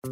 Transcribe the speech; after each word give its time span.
Hej 0.00 0.10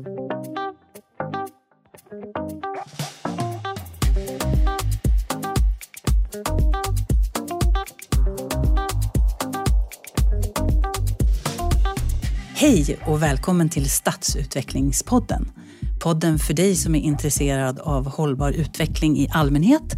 och 13.07 13.22
välkommen 13.22 13.69
till 13.69 13.91
Stadsutvecklingspodden. 13.91 15.51
Podden 16.00 16.39
för 16.39 16.55
dig 16.55 16.75
som 16.75 16.95
är 16.95 17.00
intresserad 17.00 17.80
av 17.80 18.07
hållbar 18.07 18.50
utveckling 18.50 19.18
i 19.18 19.29
allmänhet 19.32 19.96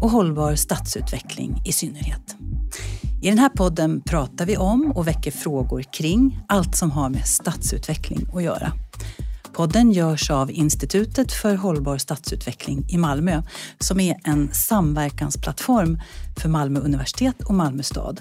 och 0.00 0.10
hållbar 0.10 0.54
stadsutveckling 0.54 1.62
i 1.66 1.72
synnerhet. 1.72 2.36
I 3.22 3.28
den 3.28 3.38
här 3.38 3.48
podden 3.48 4.00
pratar 4.00 4.46
vi 4.46 4.56
om 4.56 4.92
och 4.92 5.06
väcker 5.06 5.30
frågor 5.30 5.82
kring 5.82 6.40
allt 6.48 6.76
som 6.76 6.90
har 6.90 7.10
med 7.10 7.26
stadsutveckling 7.26 8.26
att 8.34 8.42
göra. 8.42 8.72
Podden 9.58 9.92
görs 9.92 10.30
av 10.30 10.50
Institutet 10.50 11.32
för 11.32 11.54
hållbar 11.54 11.98
stadsutveckling 11.98 12.86
i 12.88 12.98
Malmö 12.98 13.42
som 13.78 14.00
är 14.00 14.16
en 14.24 14.54
samverkansplattform 14.54 16.00
för 16.40 16.48
Malmö 16.48 16.80
universitet 16.80 17.42
och 17.42 17.54
Malmö 17.54 17.82
stad. 17.82 18.20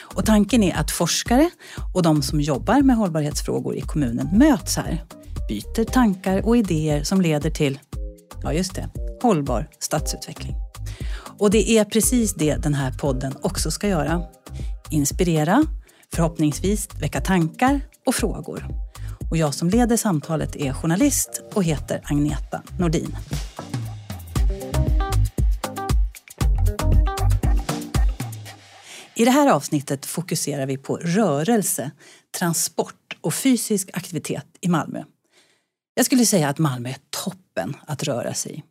Och 0.00 0.26
tanken 0.26 0.62
är 0.62 0.76
att 0.76 0.90
forskare 0.90 1.50
och 1.94 2.02
de 2.02 2.22
som 2.22 2.40
jobbar 2.40 2.82
med 2.82 2.96
hållbarhetsfrågor 2.96 3.76
i 3.76 3.80
kommunen 3.80 4.28
möts 4.38 4.76
här, 4.76 5.04
byter 5.48 5.84
tankar 5.84 6.46
och 6.46 6.56
idéer 6.56 7.02
som 7.02 7.20
leder 7.20 7.50
till, 7.50 7.78
ja 8.42 8.52
just 8.52 8.74
det, 8.74 8.88
hållbar 9.22 9.68
stadsutveckling. 9.78 10.54
Och 11.38 11.50
det 11.50 11.70
är 11.70 11.84
precis 11.84 12.34
det 12.34 12.56
den 12.56 12.74
här 12.74 12.92
podden 12.92 13.34
också 13.42 13.70
ska 13.70 13.88
göra. 13.88 14.22
Inspirera, 14.90 15.64
förhoppningsvis 16.14 16.88
väcka 17.00 17.20
tankar 17.20 17.80
och 18.06 18.14
frågor. 18.14 18.87
Och 19.30 19.36
jag 19.36 19.54
som 19.54 19.70
leder 19.70 19.96
samtalet 19.96 20.56
är 20.56 20.72
journalist 20.72 21.42
och 21.54 21.64
heter 21.64 22.00
Agneta 22.04 22.62
Nordin. 22.78 23.16
I 29.14 29.24
det 29.24 29.30
här 29.30 29.50
avsnittet 29.50 30.06
fokuserar 30.06 30.66
vi 30.66 30.76
på 30.76 30.96
rörelse, 30.96 31.90
transport 32.38 33.16
och 33.20 33.34
fysisk 33.34 33.90
aktivitet 33.92 34.46
i 34.60 34.68
Malmö. 34.68 35.04
Jag 35.94 36.06
skulle 36.06 36.26
säga 36.26 36.48
att 36.48 36.58
Malmö 36.58 36.88
är 36.88 36.96
toppen 37.24 37.76
att 37.86 38.02
röra 38.02 38.34
sig 38.34 38.58
i. 38.58 38.62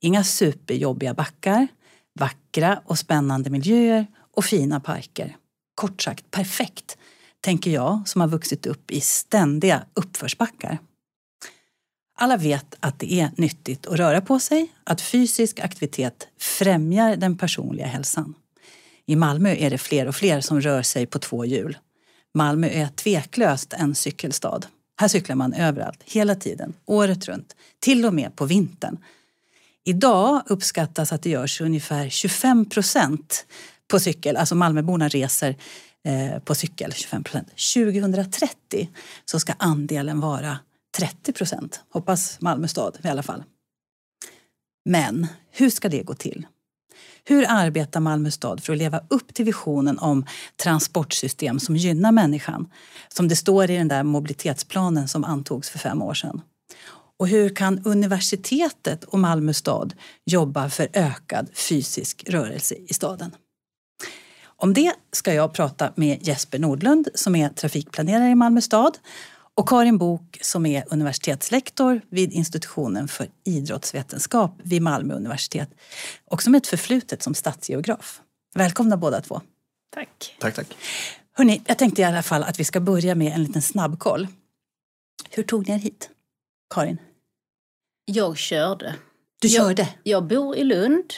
Inga 0.00 0.24
superjobbiga 0.24 1.14
backar, 1.14 1.68
vackra 2.18 2.82
och 2.84 2.98
spännande 2.98 3.50
miljöer 3.50 4.06
och 4.34 4.44
fina 4.44 4.80
parker. 4.80 5.36
Kort 5.74 6.02
sagt 6.02 6.30
perfekt, 6.30 6.96
tänker 7.42 7.70
jag 7.70 8.02
som 8.08 8.20
har 8.20 8.28
vuxit 8.28 8.66
upp 8.66 8.90
i 8.90 9.00
ständiga 9.00 9.84
uppförsbackar. 9.94 10.78
Alla 12.18 12.36
vet 12.36 12.74
att 12.80 12.98
det 12.98 13.12
är 13.12 13.30
nyttigt 13.36 13.86
att 13.86 13.98
röra 13.98 14.20
på 14.20 14.38
sig, 14.38 14.72
att 14.84 15.00
fysisk 15.00 15.60
aktivitet 15.60 16.28
främjar 16.38 17.16
den 17.16 17.38
personliga 17.38 17.86
hälsan. 17.86 18.34
I 19.06 19.16
Malmö 19.16 19.54
är 19.54 19.70
det 19.70 19.78
fler 19.78 20.08
och 20.08 20.14
fler 20.14 20.40
som 20.40 20.60
rör 20.60 20.82
sig 20.82 21.06
på 21.06 21.18
två 21.18 21.44
hjul. 21.44 21.78
Malmö 22.34 22.68
är 22.68 22.88
tveklöst 22.88 23.72
en 23.72 23.94
cykelstad. 23.94 24.60
Här 25.00 25.08
cyklar 25.08 25.36
man 25.36 25.54
överallt, 25.54 26.02
hela 26.04 26.34
tiden, 26.34 26.74
året 26.86 27.28
runt, 27.28 27.56
till 27.80 28.04
och 28.04 28.14
med 28.14 28.36
på 28.36 28.44
vintern. 28.44 28.98
Idag 29.84 30.42
uppskattas 30.46 31.12
att 31.12 31.22
det 31.22 31.30
görs 31.30 31.60
ungefär 31.60 32.08
25 32.08 32.68
procent 32.68 33.46
på 33.88 34.00
cykel, 34.00 34.36
alltså 34.36 34.54
Malmöborna 34.54 35.08
reser 35.08 35.56
Eh, 36.04 36.38
på 36.38 36.54
cykel 36.54 36.92
25 36.92 37.24
procent. 37.24 37.48
2030 37.48 38.88
så 39.24 39.40
ska 39.40 39.52
andelen 39.58 40.20
vara 40.20 40.58
30 40.96 41.32
procent. 41.32 41.80
Hoppas 41.90 42.40
Malmö 42.40 42.68
stad 42.68 42.98
i 43.04 43.08
alla 43.08 43.22
fall. 43.22 43.44
Men 44.84 45.26
hur 45.50 45.70
ska 45.70 45.88
det 45.88 46.02
gå 46.02 46.14
till? 46.14 46.46
Hur 47.24 47.44
arbetar 47.48 48.00
Malmö 48.00 48.30
stad 48.30 48.62
för 48.62 48.72
att 48.72 48.78
leva 48.78 49.00
upp 49.10 49.34
till 49.34 49.44
visionen 49.44 49.98
om 49.98 50.26
transportsystem 50.62 51.60
som 51.60 51.76
gynnar 51.76 52.12
människan? 52.12 52.68
Som 53.08 53.28
det 53.28 53.36
står 53.36 53.70
i 53.70 53.76
den 53.76 53.88
där 53.88 54.02
mobilitetsplanen 54.02 55.08
som 55.08 55.24
antogs 55.24 55.70
för 55.70 55.78
fem 55.78 56.02
år 56.02 56.14
sedan. 56.14 56.40
Och 57.18 57.28
hur 57.28 57.54
kan 57.54 57.84
universitetet 57.84 59.04
och 59.04 59.18
Malmö 59.18 59.54
stad 59.54 59.94
jobba 60.24 60.70
för 60.70 60.88
ökad 60.92 61.48
fysisk 61.54 62.24
rörelse 62.28 62.74
i 62.74 62.94
staden? 62.94 63.34
Om 64.62 64.74
det 64.74 64.94
ska 65.12 65.34
jag 65.34 65.54
prata 65.54 65.92
med 65.96 66.26
Jesper 66.26 66.58
Nordlund 66.58 67.08
som 67.14 67.36
är 67.36 67.48
trafikplanerare 67.48 68.30
i 68.30 68.34
Malmö 68.34 68.60
stad 68.60 68.98
och 69.54 69.68
Karin 69.68 69.98
Bok 69.98 70.38
som 70.40 70.66
är 70.66 70.84
universitetslektor 70.90 72.00
vid 72.08 72.32
institutionen 72.32 73.08
för 73.08 73.26
idrottsvetenskap 73.44 74.60
vid 74.62 74.82
Malmö 74.82 75.14
universitet 75.14 75.68
och 76.24 76.42
som 76.42 76.54
ett 76.54 76.66
förflutet 76.66 77.22
som 77.22 77.34
stadsgeograf. 77.34 78.20
Välkomna 78.54 78.96
båda 78.96 79.20
två. 79.20 79.40
Tack. 79.94 80.36
Tack, 80.38 80.54
tack. 80.54 80.76
Hörrni, 81.32 81.62
jag 81.66 81.78
tänkte 81.78 82.02
i 82.02 82.04
alla 82.04 82.22
fall 82.22 82.42
att 82.42 82.60
vi 82.60 82.64
ska 82.64 82.80
börja 82.80 83.14
med 83.14 83.32
en 83.32 83.44
liten 83.44 83.62
snabbkoll. 83.62 84.28
Hur 85.30 85.42
tog 85.42 85.68
ni 85.68 85.74
er 85.74 85.78
hit? 85.78 86.10
Karin? 86.74 86.98
Jag 88.04 88.38
körde. 88.38 88.94
Du 89.40 89.48
körde? 89.48 89.82
Jag, 89.82 89.88
jag 90.02 90.26
bor 90.26 90.56
i 90.56 90.64
Lund 90.64 91.12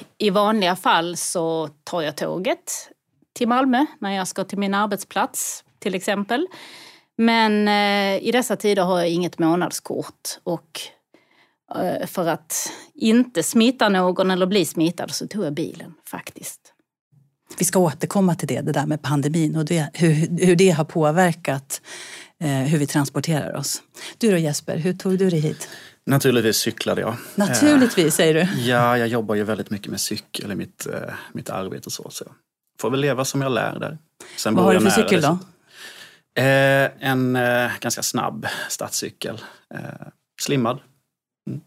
och 0.00 0.04
i 0.18 0.30
vanliga 0.30 0.76
fall 0.76 1.16
så 1.16 1.68
tar 1.84 2.02
jag 2.02 2.16
tåget 2.16 2.90
till 3.32 3.48
Malmö 3.48 3.86
när 3.98 4.10
jag 4.10 4.28
ska 4.28 4.44
till 4.44 4.58
min 4.58 4.74
arbetsplats 4.74 5.64
till 5.78 5.94
exempel. 5.94 6.46
Men 7.16 7.68
eh, 7.68 8.28
i 8.28 8.30
dessa 8.32 8.56
tider 8.56 8.82
har 8.82 8.98
jag 8.98 9.08
inget 9.08 9.38
månadskort 9.38 10.38
och 10.44 10.80
eh, 11.76 12.06
för 12.06 12.28
att 12.28 12.72
inte 12.94 13.42
smitta 13.42 13.88
någon 13.88 14.30
eller 14.30 14.46
bli 14.46 14.64
smittad 14.64 15.10
så 15.10 15.26
tog 15.26 15.44
jag 15.44 15.52
bilen 15.52 15.94
faktiskt. 16.06 16.60
Vi 17.58 17.64
ska 17.64 17.78
återkomma 17.78 18.34
till 18.34 18.48
det, 18.48 18.60
det 18.60 18.72
där 18.72 18.86
med 18.86 19.02
pandemin 19.02 19.56
och 19.56 19.64
det, 19.64 19.90
hur, 19.94 20.46
hur 20.46 20.56
det 20.56 20.70
har 20.70 20.84
påverkat 20.84 21.80
eh, 22.40 22.48
hur 22.48 22.78
vi 22.78 22.86
transporterar 22.86 23.56
oss. 23.56 23.82
Du 24.18 24.30
då 24.30 24.36
Jesper, 24.36 24.76
hur 24.76 24.92
tog 24.92 25.18
du 25.18 25.30
dig 25.30 25.40
hit? 25.40 25.68
Naturligtvis 26.06 26.56
cyklade 26.56 27.00
jag. 27.00 27.16
Naturligtvis 27.34 28.14
säger 28.14 28.34
du? 28.34 28.60
Ja, 28.60 28.98
jag 28.98 29.08
jobbar 29.08 29.34
ju 29.34 29.44
väldigt 29.44 29.70
mycket 29.70 29.88
med 29.88 30.00
cykel 30.00 30.52
i 30.52 30.54
mitt, 30.54 30.86
eh, 30.86 31.14
mitt 31.32 31.50
arbete 31.50 31.86
och 31.86 31.92
så. 31.92 32.10
så. 32.10 32.24
Får 32.80 32.90
väl 32.90 33.00
leva 33.00 33.24
som 33.24 33.42
jag 33.42 33.52
lär 33.52 33.78
där. 33.78 33.98
Sen 34.36 34.54
Vad 34.54 34.64
har 34.64 34.74
du 34.74 34.80
för 34.80 34.90
cykel 34.90 35.22
då? 35.22 35.38
Eh, 36.42 36.90
en 37.00 37.36
eh, 37.36 37.70
ganska 37.80 38.02
snabb 38.02 38.46
stadscykel. 38.68 39.40
Eh, 39.74 39.80
slimmad. 40.42 40.80
Mm. 41.50 41.60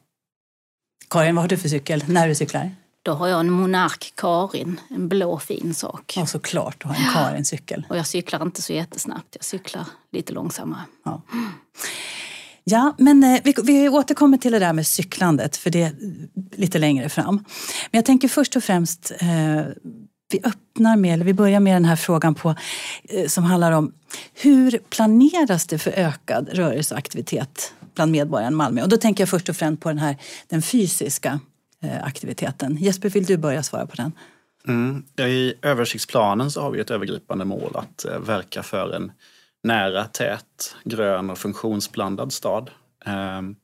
Karin, 1.09 1.35
vad 1.35 1.43
har 1.43 1.49
du 1.49 1.57
för 1.57 1.69
cykel 1.69 2.03
när 2.07 2.27
du 2.27 2.35
cyklar? 2.35 2.71
Då 3.03 3.13
har 3.13 3.27
jag 3.27 3.39
en 3.39 3.51
Monark 3.51 4.13
Karin, 4.15 4.79
en 4.89 5.07
blå 5.07 5.39
fin 5.39 5.73
sak. 5.73 6.13
Ja, 6.17 6.25
såklart, 6.25 6.81
du 6.81 6.87
har 6.87 6.95
en 6.95 7.13
Karin-cykel. 7.13 7.85
Och 7.89 7.97
jag 7.97 8.07
cyklar 8.07 8.41
inte 8.41 8.61
så 8.61 8.73
jättesnabbt, 8.73 9.27
jag 9.35 9.43
cyklar 9.43 9.85
lite 10.11 10.33
långsammare. 10.33 10.81
Ja. 11.03 11.21
Ja, 12.69 12.95
men 12.97 13.23
eh, 13.23 13.41
vi, 13.44 13.53
vi 13.63 13.89
återkommer 13.89 14.38
till 14.38 14.51
det 14.51 14.59
där 14.59 14.73
med 14.73 14.88
cyklandet, 14.88 15.57
för 15.57 15.69
det 15.69 15.81
är 15.81 15.94
lite 16.55 16.79
längre 16.79 17.09
fram. 17.09 17.35
Men 17.91 17.97
jag 17.97 18.05
tänker 18.05 18.28
först 18.28 18.55
och 18.55 18.63
främst 18.63 19.11
eh, 19.19 19.61
vi 20.31 20.39
öppnar 20.44 20.97
med, 20.97 21.13
eller 21.13 21.25
vi 21.25 21.33
börjar 21.33 21.59
med 21.59 21.75
den 21.75 21.85
här 21.85 21.95
frågan 21.95 22.35
på, 22.35 22.56
eh, 23.03 23.27
som 23.27 23.44
handlar 23.44 23.72
om 23.72 23.94
hur 24.33 24.79
planeras 24.89 25.67
det 25.67 25.79
för 25.79 25.91
ökad 25.91 26.50
rörelseaktivitet 26.50 27.73
bland 27.95 28.11
medborgarna 28.11 28.51
i 28.51 28.56
Malmö? 28.56 28.81
Och 28.81 28.89
då 28.89 28.97
tänker 28.97 29.22
jag 29.22 29.29
först 29.29 29.50
och 29.50 29.56
främst 29.56 29.81
på 29.81 29.89
den 29.89 29.97
här 29.97 30.17
den 30.47 30.61
fysiska 30.61 31.39
eh, 31.83 32.03
aktiviteten. 32.03 32.77
Jesper, 32.77 33.09
vill 33.09 33.25
du 33.25 33.38
börja 33.38 33.63
svara 33.63 33.88
på 33.88 33.95
den? 33.95 34.11
Mm. 34.67 35.03
I 35.29 35.53
översiktsplanen 35.61 36.51
så 36.51 36.61
har 36.61 36.72
vi 36.72 36.79
ett 36.79 36.91
övergripande 36.91 37.45
mål 37.45 37.72
att 37.75 38.06
eh, 38.06 38.19
verka 38.19 38.63
för 38.63 38.95
en 38.95 39.11
nära, 39.63 40.06
tät, 40.06 40.75
grön 40.84 41.29
och 41.29 41.38
funktionsblandad 41.38 42.34
stad. 42.34 42.72
Ehm, 43.06 43.56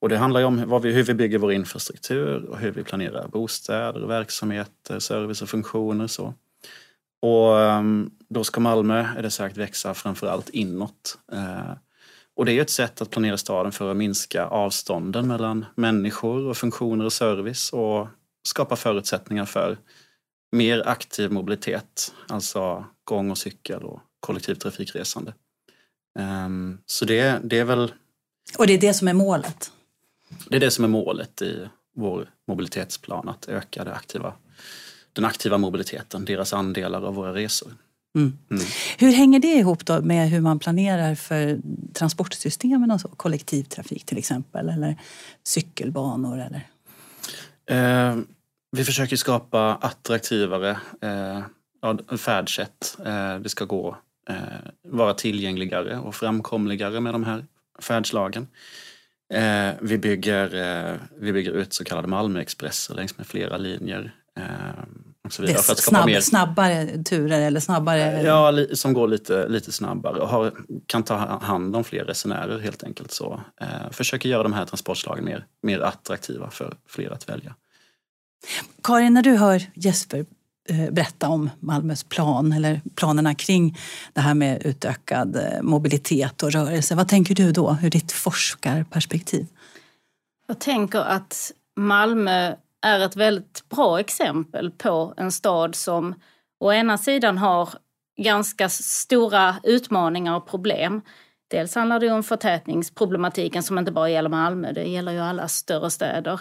och 0.00 0.08
det 0.08 0.16
handlar 0.16 0.40
ju 0.40 0.46
om 0.46 0.68
vad 0.68 0.82
vi, 0.82 0.92
hur 0.92 1.02
vi 1.02 1.14
bygger 1.14 1.38
vår 1.38 1.52
infrastruktur 1.52 2.44
och 2.44 2.58
hur 2.58 2.70
vi 2.70 2.84
planerar 2.84 3.28
bostäder, 3.28 4.06
verksamheter, 4.06 4.98
service 4.98 5.42
och 5.42 5.48
funktioner. 5.48 6.06
Så. 6.06 6.34
Och 7.22 7.60
ehm, 7.60 8.10
då 8.28 8.44
ska 8.44 8.60
Malmö, 8.60 9.06
är 9.16 9.22
det 9.22 9.30
sagt, 9.30 9.56
växa 9.56 9.94
framförallt 9.94 10.48
inåt. 10.48 11.18
Ehm, 11.32 11.76
och 12.36 12.44
det 12.44 12.52
är 12.52 12.62
ett 12.62 12.70
sätt 12.70 13.02
att 13.02 13.10
planera 13.10 13.36
staden 13.36 13.72
för 13.72 13.90
att 13.90 13.96
minska 13.96 14.46
avstånden 14.46 15.28
mellan 15.28 15.64
människor 15.74 16.46
och 16.46 16.56
funktioner 16.56 17.04
och 17.04 17.12
service 17.12 17.72
och 17.72 18.08
skapa 18.48 18.76
förutsättningar 18.76 19.44
för 19.44 19.78
mer 20.52 20.88
aktiv 20.88 21.32
mobilitet, 21.32 22.14
alltså 22.28 22.84
gång 23.04 23.30
och 23.30 23.38
cykel 23.38 23.82
och 23.82 24.00
kollektivtrafikresande. 24.22 25.34
Ehm, 26.18 26.78
så 26.86 27.04
det, 27.04 27.40
det 27.44 27.58
är 27.58 27.64
väl... 27.64 27.92
Och 28.58 28.66
det 28.66 28.72
är 28.72 28.78
det 28.78 28.94
som 28.94 29.08
är 29.08 29.14
målet? 29.14 29.72
Det 30.48 30.56
är 30.56 30.60
det 30.60 30.70
som 30.70 30.84
är 30.84 30.88
målet 30.88 31.42
i 31.42 31.68
vår 31.94 32.30
mobilitetsplan, 32.48 33.28
att 33.28 33.48
öka 33.48 33.84
det 33.84 33.94
aktiva, 33.94 34.34
den 35.12 35.24
aktiva 35.24 35.58
mobiliteten, 35.58 36.24
deras 36.24 36.52
andelar 36.52 37.02
av 37.02 37.14
våra 37.14 37.34
resor. 37.34 37.72
Mm. 38.14 38.38
Mm. 38.50 38.64
Hur 38.98 39.12
hänger 39.12 39.40
det 39.40 39.54
ihop 39.54 39.86
då 39.86 40.02
med 40.02 40.30
hur 40.30 40.40
man 40.40 40.58
planerar 40.58 41.14
för 41.14 41.60
transportsystemen 41.92 42.90
och 42.90 43.00
så? 43.00 43.08
Kollektivtrafik 43.08 44.04
till 44.04 44.18
exempel 44.18 44.68
eller 44.68 44.96
cykelbanor? 45.44 46.40
Eller? 46.40 46.68
Eh, 47.66 48.16
vi 48.76 48.84
försöker 48.84 49.16
skapa 49.16 49.78
attraktivare 49.80 50.70
eh, 51.00 52.16
färdsätt. 52.16 52.96
Eh, 53.04 53.38
det 53.38 53.48
ska 53.48 53.64
gå 53.64 53.96
vara 54.88 55.14
tillgängligare 55.14 55.98
och 55.98 56.14
framkomligare 56.14 57.00
med 57.00 57.14
de 57.14 57.24
här 57.24 57.46
färdslagen. 57.78 58.48
Eh, 59.34 59.70
vi, 59.80 59.98
bygger, 59.98 60.54
eh, 60.54 60.96
vi 61.18 61.32
bygger 61.32 61.52
ut 61.52 61.72
så 61.72 61.84
kallade 61.84 62.08
Malmöexpresser 62.08 62.94
längs 62.94 63.18
med 63.18 63.26
flera 63.26 63.56
linjer. 63.56 64.14
Eh, 64.38 64.44
och 65.24 65.32
så 65.32 65.42
vidare, 65.42 65.62
för 65.62 65.72
att 65.72 65.78
skapa 65.78 65.96
snabb, 65.96 66.06
mer... 66.06 66.20
Snabbare 66.20 67.02
turer 67.04 67.40
eller 67.40 67.60
snabbare? 67.60 68.22
Ja, 68.22 68.66
som 68.72 68.92
går 68.92 69.08
lite, 69.08 69.48
lite 69.48 69.72
snabbare 69.72 70.20
och 70.20 70.28
har, 70.28 70.52
kan 70.86 71.02
ta 71.02 71.38
hand 71.42 71.76
om 71.76 71.84
fler 71.84 72.04
resenärer 72.04 72.58
helt 72.58 72.84
enkelt. 72.84 73.12
så. 73.12 73.40
Eh, 73.60 73.90
försöker 73.90 74.28
göra 74.28 74.42
de 74.42 74.52
här 74.52 74.66
transportslagen 74.66 75.24
mer, 75.24 75.46
mer 75.62 75.80
attraktiva 75.80 76.50
för 76.50 76.76
fler 76.88 77.10
att 77.10 77.28
välja. 77.28 77.54
Karin, 78.82 79.14
när 79.14 79.22
du 79.22 79.36
hör 79.36 79.62
Jesper 79.74 80.18
Eh, 80.18 80.24
Eh, 80.68 80.90
berätta 80.90 81.28
om 81.28 81.50
Malmös 81.60 82.04
plan 82.04 82.52
eller 82.52 82.80
planerna 82.94 83.34
kring 83.34 83.78
det 84.12 84.20
här 84.20 84.34
med 84.34 84.66
utökad 84.66 85.36
eh, 85.36 85.62
mobilitet 85.62 86.42
och 86.42 86.52
rörelse. 86.52 86.94
Vad 86.94 87.08
tänker 87.08 87.34
du 87.34 87.52
då 87.52 87.76
ur 87.82 87.90
ditt 87.90 88.12
forskarperspektiv? 88.12 89.46
Jag 90.46 90.60
tänker 90.60 90.98
att 90.98 91.52
Malmö 91.76 92.54
är 92.82 93.00
ett 93.00 93.16
väldigt 93.16 93.68
bra 93.68 94.00
exempel 94.00 94.70
på 94.70 95.14
en 95.16 95.32
stad 95.32 95.74
som 95.74 96.14
å 96.60 96.72
ena 96.72 96.98
sidan 96.98 97.38
har 97.38 97.68
ganska 98.16 98.68
stora 98.68 99.56
utmaningar 99.62 100.36
och 100.36 100.46
problem. 100.46 101.00
Dels 101.50 101.74
handlar 101.74 102.00
det 102.00 102.10
om 102.10 102.22
förtätningsproblematiken 102.22 103.62
som 103.62 103.78
inte 103.78 103.92
bara 103.92 104.10
gäller 104.10 104.30
Malmö, 104.30 104.72
det 104.72 104.84
gäller 104.84 105.12
ju 105.12 105.20
alla 105.20 105.48
större 105.48 105.90
städer. 105.90 106.40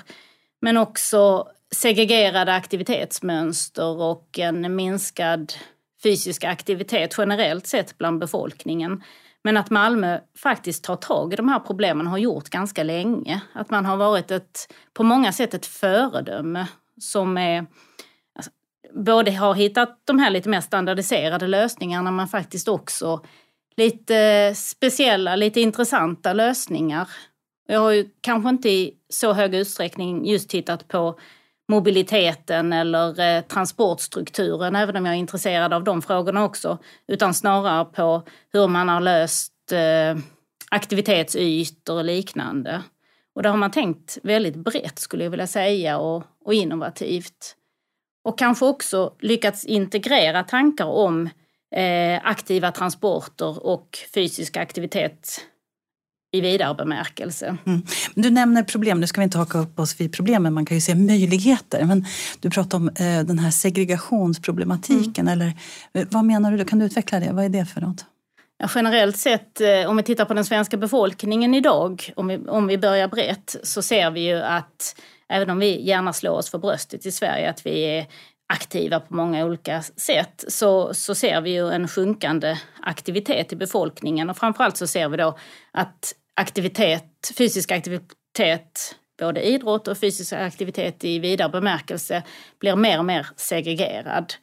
Men 0.61 0.77
också 0.77 1.47
segregerade 1.75 2.53
aktivitetsmönster 2.53 4.01
och 4.01 4.39
en 4.39 4.75
minskad 4.75 5.53
fysisk 6.03 6.43
aktivitet 6.43 7.15
generellt 7.17 7.67
sett 7.67 7.97
bland 7.97 8.19
befolkningen. 8.19 9.03
Men 9.43 9.57
att 9.57 9.69
Malmö 9.69 10.19
faktiskt 10.37 10.83
tar 10.83 10.95
tag 10.95 11.33
i 11.33 11.35
de 11.35 11.49
här 11.49 11.59
problemen 11.59 12.07
har 12.07 12.17
gjort 12.17 12.49
ganska 12.49 12.83
länge. 12.83 13.41
Att 13.53 13.69
man 13.69 13.85
har 13.85 13.97
varit 13.97 14.31
ett, 14.31 14.73
på 14.93 15.03
många 15.03 15.33
sätt 15.33 15.53
ett 15.53 15.65
föredöme 15.65 16.67
som 17.01 17.37
är 17.37 17.65
alltså, 18.35 18.51
både 18.93 19.31
har 19.31 19.53
hittat 19.53 20.01
de 20.05 20.19
här 20.19 20.29
lite 20.29 20.49
mer 20.49 20.61
standardiserade 20.61 21.47
lösningarna 21.47 22.11
men 22.11 22.27
faktiskt 22.27 22.67
också 22.67 23.21
lite 23.77 24.53
speciella, 24.55 25.35
lite 25.35 25.61
intressanta 25.61 26.33
lösningar. 26.33 27.09
Jag 27.67 27.79
har 27.79 27.91
ju 27.91 28.09
kanske 28.21 28.49
inte 28.49 28.69
i 28.69 28.93
så 29.09 29.33
hög 29.33 29.55
utsträckning 29.55 30.25
just 30.25 30.49
tittat 30.49 30.87
på 30.87 31.19
mobiliteten 31.71 32.73
eller 32.73 33.19
eh, 33.19 33.41
transportstrukturen, 33.41 34.75
även 34.75 34.95
om 34.95 35.05
jag 35.05 35.15
är 35.15 35.19
intresserad 35.19 35.73
av 35.73 35.83
de 35.83 36.01
frågorna 36.01 36.43
också, 36.43 36.77
utan 37.07 37.33
snarare 37.33 37.85
på 37.85 38.23
hur 38.53 38.67
man 38.67 38.89
har 38.89 39.01
löst 39.01 39.53
eh, 39.71 40.23
aktivitetsytor 40.71 41.95
och 41.95 42.05
liknande. 42.05 42.81
Och 43.35 43.43
där 43.43 43.49
har 43.49 43.57
man 43.57 43.71
tänkt 43.71 44.17
väldigt 44.23 44.55
brett 44.55 44.99
skulle 44.99 45.23
jag 45.23 45.31
vilja 45.31 45.47
säga 45.47 45.97
och, 45.97 46.23
och 46.45 46.53
innovativt. 46.53 47.55
Och 48.23 48.39
kanske 48.39 48.65
också 48.65 49.13
lyckats 49.19 49.65
integrera 49.65 50.43
tankar 50.43 50.85
om 50.85 51.29
eh, 51.75 52.19
aktiva 52.23 52.71
transporter 52.71 53.65
och 53.65 53.97
fysisk 54.13 54.57
aktivitet 54.57 55.41
i 56.31 56.41
vidare 56.41 56.73
bemärkelse. 56.73 57.57
Mm. 57.65 57.81
Du 58.15 58.29
nämner 58.29 58.63
problem, 58.63 58.99
nu 58.99 59.07
ska 59.07 59.21
vi 59.21 59.23
inte 59.23 59.37
haka 59.37 59.57
upp 59.57 59.79
oss 59.79 60.01
vid 60.01 60.13
problemen, 60.13 60.53
man 60.53 60.65
kan 60.65 60.77
ju 60.77 60.81
se 60.81 60.95
möjligheter. 60.95 61.85
Men 61.85 62.05
du 62.39 62.49
pratar 62.49 62.77
om 62.77 62.87
eh, 62.87 63.21
den 63.25 63.39
här 63.39 63.51
segregationsproblematiken, 63.51 65.27
mm. 65.27 65.33
eller 65.33 65.53
eh, 65.93 66.07
vad 66.11 66.25
menar 66.25 66.51
du? 66.51 66.65
Kan 66.65 66.79
du 66.79 66.85
utveckla 66.85 67.19
det? 67.19 67.31
Vad 67.31 67.45
är 67.45 67.49
det 67.49 67.65
för 67.65 67.81
något? 67.81 68.05
Ja, 68.57 68.69
generellt 68.75 69.17
sett, 69.17 69.61
eh, 69.61 69.89
om 69.89 69.97
vi 69.97 70.03
tittar 70.03 70.25
på 70.25 70.33
den 70.33 70.45
svenska 70.45 70.77
befolkningen 70.77 71.53
idag, 71.53 72.11
om 72.15 72.27
vi, 72.27 72.37
om 72.37 72.67
vi 72.67 72.77
börjar 72.77 73.07
brett, 73.07 73.55
så 73.63 73.81
ser 73.81 74.11
vi 74.11 74.27
ju 74.27 74.41
att 74.41 74.95
även 75.29 75.49
om 75.49 75.59
vi 75.59 75.87
gärna 75.87 76.13
slår 76.13 76.31
oss 76.31 76.49
för 76.51 76.57
bröstet 76.57 77.05
i 77.05 77.11
Sverige, 77.11 77.49
att 77.49 77.65
vi 77.65 77.83
är 77.83 78.05
aktiva 78.53 78.99
på 78.99 79.13
många 79.13 79.45
olika 79.45 79.81
sätt 79.81 80.45
så, 80.47 80.93
så 80.93 81.15
ser 81.15 81.41
vi 81.41 81.49
ju 81.49 81.71
en 81.71 81.87
sjunkande 81.87 82.57
aktivitet 82.81 83.53
i 83.53 83.55
befolkningen 83.55 84.29
och 84.29 84.37
framförallt 84.37 84.77
så 84.77 84.87
ser 84.87 85.09
vi 85.09 85.17
då 85.17 85.37
att 85.71 86.13
aktivitet, 86.41 87.33
fysisk 87.37 87.71
aktivitet, 87.71 88.95
både 89.19 89.41
idrott 89.41 89.87
och 89.87 89.97
fysisk 89.97 90.33
aktivitet 90.33 91.03
i 91.03 91.19
vidare 91.19 91.49
bemärkelse, 91.49 92.23
blir 92.59 92.75
mer 92.75 92.99
och 92.99 93.05
mer 93.05 93.27
segregerad. 93.35 94.33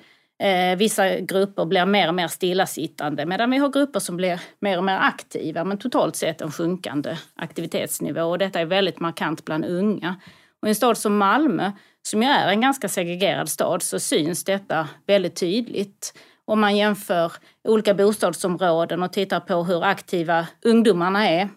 Eh, 0.42 0.76
vissa 0.76 1.18
grupper 1.18 1.64
blir 1.64 1.86
mer 1.86 2.08
och 2.08 2.14
mer 2.14 2.28
stillasittande 2.28 3.26
medan 3.26 3.50
vi 3.50 3.56
har 3.56 3.68
grupper 3.68 4.00
som 4.00 4.16
blir 4.16 4.40
mer 4.60 4.78
och 4.78 4.84
mer 4.84 4.98
aktiva 4.98 5.64
men 5.64 5.78
totalt 5.78 6.16
sett 6.16 6.40
en 6.40 6.52
sjunkande 6.52 7.16
aktivitetsnivå. 7.36 8.22
Och 8.22 8.38
detta 8.38 8.60
är 8.60 8.64
väldigt 8.66 9.00
markant 9.00 9.44
bland 9.44 9.64
unga. 9.64 10.16
Och 10.62 10.68
I 10.68 10.70
en 10.70 10.74
stad 10.74 10.98
som 10.98 11.16
Malmö, 11.16 11.72
som 12.02 12.22
ju 12.22 12.28
är 12.28 12.48
en 12.48 12.60
ganska 12.60 12.88
segregerad 12.88 13.48
stad, 13.48 13.82
så 13.82 14.00
syns 14.00 14.44
detta 14.44 14.88
väldigt 15.06 15.36
tydligt. 15.36 16.18
Om 16.44 16.60
man 16.60 16.76
jämför 16.76 17.32
olika 17.68 17.94
bostadsområden 17.94 19.02
och 19.02 19.12
tittar 19.12 19.40
på 19.40 19.64
hur 19.64 19.84
aktiva 19.84 20.46
ungdomarna 20.62 21.28
är 21.28 21.48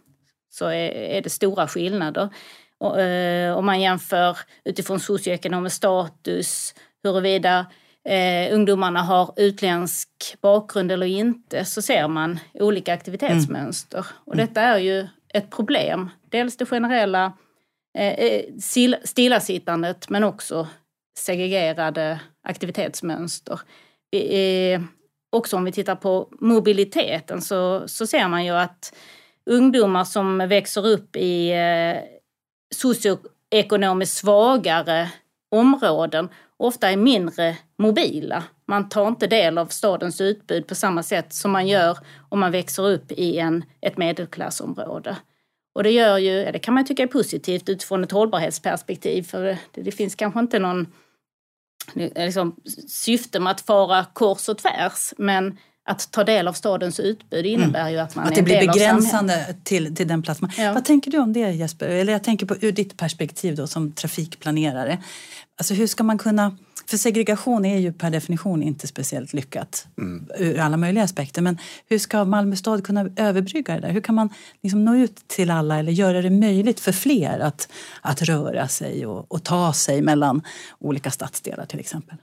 så 0.51 0.65
är, 0.65 0.91
är 0.91 1.21
det 1.21 1.29
stora 1.29 1.67
skillnader. 1.67 2.29
Och, 2.77 3.01
eh, 3.01 3.57
om 3.57 3.65
man 3.65 3.81
jämför 3.81 4.37
utifrån 4.63 4.99
socioekonomisk 4.99 5.75
status, 5.75 6.75
huruvida 7.03 7.65
eh, 8.05 8.53
ungdomarna 8.53 9.01
har 9.01 9.33
utländsk 9.35 10.09
bakgrund 10.41 10.91
eller 10.91 11.05
inte, 11.05 11.65
så 11.65 11.81
ser 11.81 12.07
man 12.07 12.39
olika 12.53 12.93
aktivitetsmönster. 12.93 13.97
Mm. 13.97 14.11
Och 14.25 14.35
detta 14.35 14.61
är 14.61 14.77
ju 14.77 15.07
ett 15.33 15.49
problem. 15.49 16.09
Dels 16.29 16.57
det 16.57 16.65
generella 16.65 17.33
eh, 17.97 18.13
eh 18.13 18.43
stillasittandet 19.03 20.09
men 20.09 20.23
också 20.23 20.67
segregerade 21.17 22.19
aktivitetsmönster. 22.43 23.59
Eh, 24.11 24.81
också 25.29 25.57
om 25.57 25.65
vi 25.65 25.71
tittar 25.71 25.95
på 25.95 26.29
mobiliteten 26.39 27.41
så, 27.41 27.87
så 27.87 28.07
ser 28.07 28.27
man 28.27 28.45
ju 28.45 28.51
att 28.51 28.93
ungdomar 29.45 30.03
som 30.03 30.37
växer 30.37 30.87
upp 30.87 31.15
i 31.15 31.51
eh, 31.51 32.03
socioekonomiskt 32.75 34.17
svagare 34.17 35.11
områden 35.51 36.29
ofta 36.57 36.91
är 36.91 36.97
mindre 36.97 37.57
mobila. 37.77 38.43
Man 38.67 38.89
tar 38.89 39.07
inte 39.07 39.27
del 39.27 39.57
av 39.57 39.65
stadens 39.65 40.21
utbud 40.21 40.67
på 40.67 40.75
samma 40.75 41.03
sätt 41.03 41.33
som 41.33 41.51
man 41.51 41.67
gör 41.67 41.97
om 42.29 42.39
man 42.39 42.51
växer 42.51 42.89
upp 42.89 43.11
i 43.11 43.37
en, 43.37 43.65
ett 43.81 43.97
medelklassområde. 43.97 45.17
Och 45.73 45.83
det 45.83 45.91
gör 45.91 46.17
ju, 46.17 46.51
det 46.51 46.59
kan 46.59 46.73
man 46.73 46.85
tycka 46.85 47.03
är 47.03 47.07
positivt 47.07 47.69
utifrån 47.69 48.03
ett 48.03 48.11
hållbarhetsperspektiv 48.11 49.23
för 49.23 49.43
det, 49.43 49.59
det 49.71 49.91
finns 49.91 50.15
kanske 50.15 50.39
inte 50.39 50.59
någon 50.59 50.87
liksom, 51.93 52.55
syfte 52.87 53.39
med 53.39 53.51
att 53.51 53.61
fara 53.61 54.05
kors 54.13 54.49
och 54.49 54.57
tvärs 54.57 55.13
men 55.17 55.57
att 55.91 56.11
ta 56.11 56.23
del 56.23 56.47
av 56.47 56.53
stadens 56.53 56.99
utbud 56.99 57.45
innebär 57.45 57.81
mm. 57.81 57.93
ju 57.93 57.99
att 57.99 58.15
man 58.15 58.25
att 58.25 58.31
är 58.31 58.35
det 58.35 58.41
blir 58.41 58.67
begränsande 58.67 59.55
till, 59.63 59.95
till 59.95 60.07
den 60.07 60.21
plats 60.21 60.41
man... 60.41 60.51
Ja. 60.57 60.73
Vad 60.73 60.85
tänker 60.85 61.11
du 61.11 61.17
om 61.17 61.33
det 61.33 61.51
Jesper? 61.51 61.87
Eller 61.87 62.13
jag 62.13 62.23
tänker 62.23 62.45
på 62.45 62.55
ur 62.61 62.71
ditt 62.71 62.97
perspektiv 62.97 63.55
då 63.55 63.67
som 63.67 63.91
trafikplanerare. 63.91 65.03
Alltså 65.57 65.73
hur 65.73 65.87
ska 65.87 66.03
man 66.03 66.17
kunna... 66.17 66.57
För 66.85 66.97
segregation 66.97 67.65
är 67.65 67.77
ju 67.77 67.93
per 67.93 68.09
definition 68.09 68.63
inte 68.63 68.87
speciellt 68.87 69.33
lyckat 69.33 69.87
mm. 69.97 70.27
ur 70.37 70.59
alla 70.59 70.77
möjliga 70.77 71.03
aspekter. 71.03 71.41
Men 71.41 71.57
hur 71.87 71.99
ska 71.99 72.25
Malmö 72.25 72.55
stad 72.55 72.85
kunna 72.85 73.09
överbrygga 73.15 73.73
det 73.73 73.79
där? 73.79 73.89
Hur 73.89 74.01
kan 74.01 74.15
man 74.15 74.29
liksom 74.63 74.85
nå 74.85 74.95
ut 74.95 75.27
till 75.27 75.51
alla 75.51 75.79
eller 75.79 75.91
göra 75.91 76.21
det 76.21 76.29
möjligt 76.29 76.79
för 76.79 76.91
fler 76.91 77.39
att, 77.39 77.71
att 78.01 78.21
röra 78.21 78.67
sig 78.67 79.05
och, 79.05 79.31
och 79.31 79.43
ta 79.43 79.73
sig 79.73 80.01
mellan 80.01 80.41
olika 80.79 81.11
stadsdelar 81.11 81.65
till 81.65 81.79
exempel? 81.79 82.17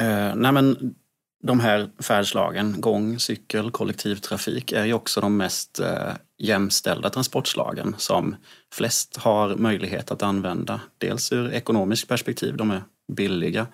Uh, 0.00 0.34
nej 0.36 0.52
men 0.52 0.94
de 1.42 1.60
här 1.60 1.90
färdslagen, 1.98 2.80
gång, 2.80 3.18
cykel, 3.18 3.70
kollektivtrafik, 3.70 4.72
är 4.72 4.84
ju 4.84 4.92
också 4.92 5.20
de 5.20 5.36
mest 5.36 5.80
eh, 5.80 6.12
jämställda 6.38 7.10
transportslagen 7.10 7.94
som 7.98 8.36
flest 8.72 9.16
har 9.16 9.56
möjlighet 9.56 10.10
att 10.10 10.22
använda. 10.22 10.80
Dels 10.98 11.32
ur 11.32 11.52
ekonomiskt 11.52 12.08
perspektiv, 12.08 12.56
de 12.56 12.70
är 12.70 12.82
billiga, 13.12 13.66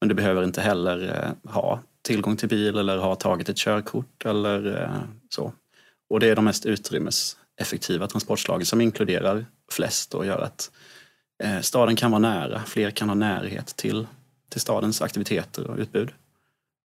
men 0.00 0.08
du 0.08 0.14
behöver 0.14 0.44
inte 0.44 0.60
heller 0.60 1.24
eh, 1.44 1.52
ha 1.52 1.80
tillgång 2.02 2.36
till 2.36 2.48
bil 2.48 2.78
eller 2.78 2.96
ha 2.96 3.14
tagit 3.14 3.48
ett 3.48 3.56
körkort 3.56 4.24
eller 4.24 4.82
eh, 4.82 5.02
så. 5.28 5.52
Och 6.10 6.20
det 6.20 6.28
är 6.28 6.36
de 6.36 6.44
mest 6.44 6.66
utrymmeseffektiva 6.66 8.06
transportslagen 8.06 8.66
som 8.66 8.80
inkluderar 8.80 9.46
flest 9.72 10.14
och 10.14 10.26
gör 10.26 10.40
att 10.40 10.70
eh, 11.42 11.60
staden 11.60 11.96
kan 11.96 12.10
vara 12.10 12.18
nära, 12.18 12.62
fler 12.66 12.90
kan 12.90 13.08
ha 13.08 13.14
närhet 13.14 13.66
till, 13.66 14.06
till 14.50 14.60
stadens 14.60 15.02
aktiviteter 15.02 15.66
och 15.66 15.78
utbud. 15.78 16.10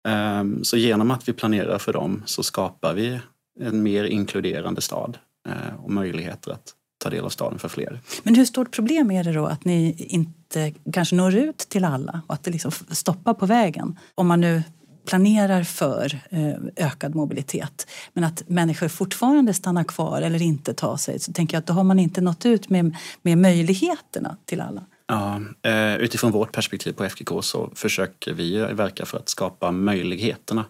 Ehm, 0.08 0.64
så 0.64 0.76
genom 0.76 1.10
att 1.10 1.28
vi 1.28 1.32
planerar 1.32 1.78
för 1.78 1.92
dem 1.92 2.22
så 2.26 2.42
skapar 2.42 2.94
vi 2.94 3.20
en 3.60 3.82
mer 3.82 4.04
inkluderande 4.04 4.80
stad 4.80 5.18
eh, 5.48 5.84
och 5.84 5.90
möjligheter 5.90 6.50
att 6.50 6.74
ta 6.98 7.10
del 7.10 7.24
av 7.24 7.28
staden 7.28 7.58
för 7.58 7.68
fler. 7.68 8.00
Men 8.22 8.34
hur 8.34 8.44
stort 8.44 8.70
problem 8.70 9.10
är 9.10 9.24
det 9.24 9.32
då 9.32 9.46
att 9.46 9.64
ni 9.64 10.06
inte 10.08 10.72
kanske 10.92 11.16
når 11.16 11.34
ut 11.34 11.58
till 11.58 11.84
alla 11.84 12.22
och 12.26 12.34
att 12.34 12.44
det 12.44 12.50
liksom 12.50 12.70
stoppar 12.90 13.34
på 13.34 13.46
vägen? 13.46 13.98
Om 14.14 14.26
man 14.26 14.40
nu 14.40 14.62
planerar 15.06 15.62
för 15.62 16.20
eh, 16.30 16.86
ökad 16.86 17.14
mobilitet 17.14 17.86
men 18.12 18.24
att 18.24 18.48
människor 18.48 18.88
fortfarande 18.88 19.54
stannar 19.54 19.84
kvar 19.84 20.22
eller 20.22 20.42
inte 20.42 20.74
tar 20.74 20.96
sig 20.96 21.18
så 21.18 21.32
tänker 21.32 21.54
jag 21.54 21.60
att 21.60 21.66
då 21.66 21.72
har 21.72 21.84
man 21.84 21.98
inte 21.98 22.20
nått 22.20 22.46
ut 22.46 22.70
med, 22.70 22.96
med 23.22 23.38
möjligheterna 23.38 24.36
till 24.44 24.60
alla. 24.60 24.82
Ja, 25.10 25.40
eh, 25.62 25.96
utifrån 25.96 26.30
vårt 26.30 26.52
perspektiv 26.52 26.92
på 26.92 27.04
FKK 27.04 27.42
så 27.42 27.70
försöker 27.74 28.32
vi 28.32 28.58
verka 28.58 29.06
för 29.06 29.18
att 29.18 29.28
skapa 29.28 29.70
möjligheterna. 29.70 30.64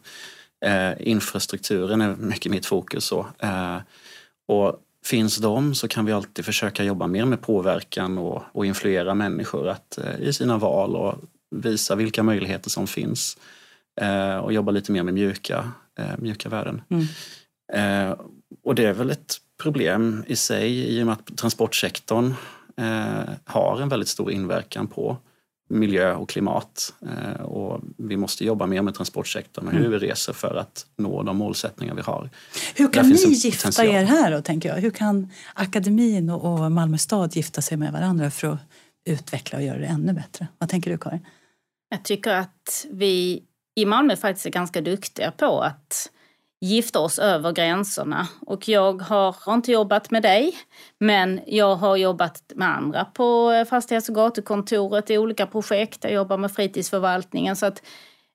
Infrastrukturen 0.98 2.00
är 2.00 2.16
mycket 2.16 2.52
mitt 2.52 2.66
fokus. 2.66 3.04
Så. 3.04 3.26
Och 4.48 4.80
finns 5.04 5.36
de 5.36 5.74
så 5.74 5.88
kan 5.88 6.04
vi 6.04 6.12
alltid 6.12 6.44
försöka 6.44 6.84
jobba 6.84 7.06
mer 7.06 7.24
med 7.24 7.40
påverkan 7.40 8.18
och, 8.18 8.42
och 8.52 8.66
influera 8.66 9.14
människor 9.14 9.68
att, 9.68 9.98
eh, 9.98 10.20
i 10.20 10.32
sina 10.32 10.58
val 10.58 10.96
och 10.96 11.14
visa 11.50 11.94
vilka 11.94 12.22
möjligheter 12.22 12.70
som 12.70 12.86
finns. 12.86 13.38
Eh, 14.00 14.36
och 14.36 14.52
jobba 14.52 14.72
lite 14.72 14.92
mer 14.92 15.02
med 15.02 15.14
mjuka, 15.14 15.72
eh, 15.98 16.18
mjuka 16.18 16.48
värden. 16.48 16.82
Mm. 16.88 17.06
Eh, 17.72 18.16
och 18.64 18.74
det 18.74 18.84
är 18.84 18.92
väl 18.92 19.10
ett 19.10 19.36
problem 19.62 20.24
i 20.26 20.36
sig 20.36 20.96
i 20.96 21.02
och 21.02 21.06
med 21.06 21.12
att 21.12 21.36
transportsektorn 21.36 22.34
eh, 22.80 23.34
har 23.44 23.80
en 23.80 23.88
väldigt 23.88 24.08
stor 24.08 24.32
inverkan 24.32 24.86
på 24.86 25.16
miljö 25.70 26.14
och 26.14 26.28
klimat. 26.28 26.94
Eh, 27.02 27.42
och 27.42 27.80
vi 27.96 28.16
måste 28.16 28.44
jobba 28.44 28.66
mer 28.66 28.82
med 28.82 28.94
transportsektorn 28.94 29.66
och 29.66 29.72
hur 29.72 29.86
mm. 29.86 29.90
vi 29.92 29.98
reser 29.98 30.32
för 30.32 30.54
att 30.54 30.86
nå 30.96 31.22
de 31.22 31.36
målsättningar 31.36 31.94
vi 31.94 32.02
har. 32.02 32.30
Hur 32.74 32.92
kan 32.92 33.08
ni 33.08 33.32
gifta 33.32 33.84
er 33.84 34.04
här 34.04 34.30
då, 34.30 34.42
tänker 34.42 34.68
jag? 34.68 34.76
Hur 34.76 34.90
kan 34.90 35.30
akademin 35.54 36.30
och 36.30 36.72
Malmö 36.72 36.98
stad 36.98 37.36
gifta 37.36 37.62
sig 37.62 37.76
med 37.76 37.92
varandra 37.92 38.30
för 38.30 38.48
att 38.48 38.60
utveckla 39.04 39.58
och 39.58 39.64
göra 39.64 39.78
det 39.78 39.86
ännu 39.86 40.12
bättre? 40.12 40.46
Vad 40.58 40.68
tänker 40.68 40.90
du 40.90 40.98
Karin? 40.98 41.26
Jag 41.88 42.04
tycker 42.04 42.34
att 42.34 42.86
vi 42.90 43.42
i 43.76 43.84
Malmö 43.84 44.16
faktiskt 44.16 44.46
är 44.46 44.50
ganska 44.50 44.80
duktiga 44.80 45.30
på 45.30 45.60
att 45.60 46.10
gifta 46.60 47.00
oss 47.00 47.18
över 47.18 47.52
gränserna. 47.52 48.28
Och 48.46 48.68
jag 48.68 49.02
har 49.02 49.54
inte 49.54 49.72
jobbat 49.72 50.10
med 50.10 50.22
dig, 50.22 50.54
men 50.98 51.40
jag 51.46 51.76
har 51.76 51.96
jobbat 51.96 52.42
med 52.54 52.76
andra 52.76 53.04
på 53.04 53.52
eh, 53.52 53.64
fastighets 53.64 54.08
och 54.08 54.14
gatukontoret 54.14 55.10
i 55.10 55.18
olika 55.18 55.46
projekt. 55.46 56.04
Jag 56.04 56.12
jobbar 56.12 56.36
med 56.36 56.52
fritidsförvaltningen. 56.52 57.56
Så 57.56 57.66
att, 57.66 57.78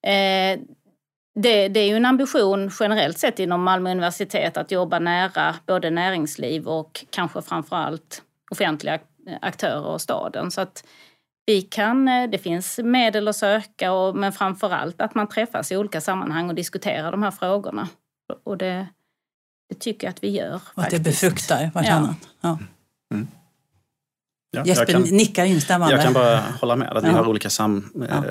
eh, 0.04 0.60
det, 1.36 1.68
det, 1.68 1.80
är 1.80 1.88
ju 1.88 1.96
en 1.96 2.06
ambition 2.06 2.72
generellt 2.80 3.20
sett 3.20 3.40
inom 3.40 3.64
Malmö 3.64 3.92
universitet 3.92 4.58
att 4.58 4.72
jobba 4.72 5.00
nära 5.00 5.56
både 5.68 5.90
näringsliv 5.90 6.68
och 6.68 7.06
kanske 7.10 7.42
framförallt 7.42 8.22
offentliga 8.52 8.94
eh, 8.94 9.38
aktörer 9.42 9.86
och 9.86 10.02
staden. 10.02 10.52
Så 10.52 10.62
att 10.62 10.84
vi 11.46 11.62
kan, 11.62 12.08
eh, 12.08 12.30
det 12.30 12.38
finns 12.38 12.80
medel 12.84 13.28
att 13.28 13.36
söka 13.36 13.92
och, 13.92 14.16
men 14.16 14.32
framförallt 14.32 15.02
att 15.02 15.16
man 15.16 15.28
träffas 15.28 15.72
i 15.72 15.78
olika 15.78 16.02
sammanhang 16.02 16.50
och 16.50 16.56
diskuterar 16.56 17.12
de 17.12 17.24
här 17.24 17.32
frågorna. 17.32 17.88
Och 18.44 18.58
det, 18.58 18.88
det 19.70 19.80
tycker 19.80 20.08
jag 20.08 20.12
att 20.12 20.24
vi 20.24 20.30
gör. 20.30 20.62
Och 20.74 20.84
att 20.84 20.90
det 20.90 21.00
befruktar 21.00 21.72
vartannat. 21.74 22.18
Ja. 22.42 22.58
ja. 22.60 22.60
Mm. 23.16 23.28
Ja, 24.56 24.66
Jesper 24.66 24.86
kan, 24.86 25.02
nickar 25.02 25.46
instämmande. 25.46 25.96
Jag 25.96 26.04
kan 26.04 26.14
bara 26.14 26.44
hålla 26.62 26.76
med 26.76 26.98
att 26.98 27.04
vi 27.04 27.10
har 27.10 27.28
olika 27.28 27.50
sam, 27.50 27.92
ja. 27.96 28.04
eh, 28.06 28.22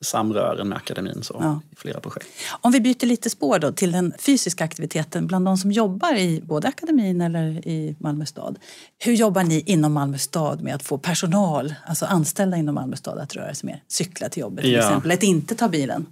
samrören 0.00 0.68
med 0.68 0.76
akademin 0.76 1.22
så, 1.22 1.36
ja. 1.40 1.60
i 1.72 1.76
flera 1.76 2.00
projekt. 2.00 2.26
Om 2.60 2.72
vi 2.72 2.80
byter 2.80 3.06
lite 3.06 3.30
spår 3.30 3.58
då 3.58 3.72
till 3.72 3.92
den 3.92 4.12
fysiska 4.18 4.64
aktiviteten 4.64 5.26
bland 5.26 5.44
de 5.44 5.56
som 5.56 5.72
jobbar 5.72 6.14
i 6.14 6.42
både 6.44 6.68
akademin 6.68 7.20
eller 7.20 7.68
i 7.68 7.96
Malmö 7.98 8.26
stad. 8.26 8.58
Hur 8.98 9.12
jobbar 9.12 9.42
ni 9.44 9.60
inom 9.60 9.92
Malmö 9.92 10.18
stad 10.18 10.62
med 10.62 10.74
att 10.74 10.82
få 10.82 10.98
personal, 10.98 11.74
alltså 11.86 12.06
anställda 12.06 12.56
inom 12.56 12.74
Malmö 12.74 12.96
stad 12.96 13.18
att 13.18 13.36
röra 13.36 13.54
sig 13.54 13.66
mer? 13.66 13.82
Cykla 13.88 14.28
till 14.28 14.40
jobbet 14.40 14.64
till 14.64 14.76
exempel, 14.76 15.10
att 15.10 15.22
inte 15.22 15.54
ta 15.54 15.68
bilen? 15.68 16.06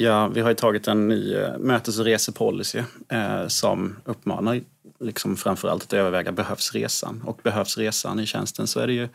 Ja, 0.00 0.28
vi 0.28 0.40
har 0.40 0.48
ju 0.48 0.54
tagit 0.54 0.88
en 0.88 1.08
ny 1.08 1.34
eh, 1.34 1.58
mötes 1.58 1.98
och 1.98 2.04
resepolicy 2.04 2.82
eh, 3.08 3.46
som 3.46 3.96
uppmanar 4.04 4.60
liksom 5.00 5.36
framförallt 5.36 5.82
att 5.82 5.92
överväga 5.92 6.32
behövs 6.32 6.72
resan? 6.72 7.22
Och 7.26 7.40
behövs 7.42 7.78
resan 7.78 8.20
i 8.20 8.26
tjänsten 8.26 8.66
så 8.66 8.80
är 8.80 8.86
det 8.86 8.92
ju 8.92 9.08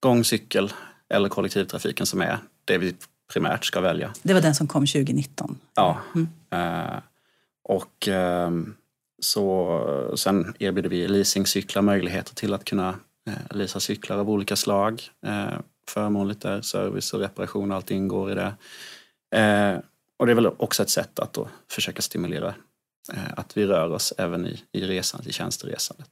gång, 0.00 0.24
cykel 0.24 0.72
eller 1.08 1.28
kollektivtrafiken 1.28 2.06
som 2.06 2.20
är 2.20 2.38
det 2.64 2.78
vi 2.78 2.94
primärt 3.32 3.64
ska 3.64 3.80
välja. 3.80 4.12
Det 4.22 4.34
var 4.34 4.40
den 4.40 4.54
som 4.54 4.66
kom 4.66 4.86
2019? 4.86 5.58
Ja. 5.74 5.98
Mm. 6.14 6.28
Eh, 6.50 6.98
och 7.64 8.08
eh, 8.08 8.50
så, 9.22 10.14
sen 10.16 10.54
erbjuder 10.58 10.90
vi 10.90 11.08
leasingcyklar 11.08 11.82
möjligheter 11.82 12.34
till 12.34 12.54
att 12.54 12.64
kunna 12.64 12.88
eh, 13.28 13.56
leasa 13.56 13.80
cyklar 13.80 14.18
av 14.18 14.30
olika 14.30 14.56
slag. 14.56 15.02
Eh, 15.26 15.58
förmånligt 15.88 16.40
där, 16.40 16.60
service 16.60 17.12
och 17.12 17.20
reparation, 17.20 17.72
allt 17.72 17.90
ingår 17.90 18.32
i 18.32 18.34
det. 18.34 18.54
Och 20.22 20.26
det 20.26 20.32
är 20.32 20.34
väl 20.34 20.46
också 20.46 20.82
ett 20.82 20.90
sätt 20.90 21.18
att 21.18 21.32
då 21.32 21.48
försöka 21.70 22.02
stimulera 22.02 22.54
eh, 23.12 23.32
att 23.36 23.56
vi 23.56 23.66
rör 23.66 23.92
oss 23.92 24.12
även 24.18 24.46
i, 24.46 24.62
i 24.72 24.80
resan, 24.80 25.22
i 25.26 25.32
tjänsteresandet. 25.32 26.08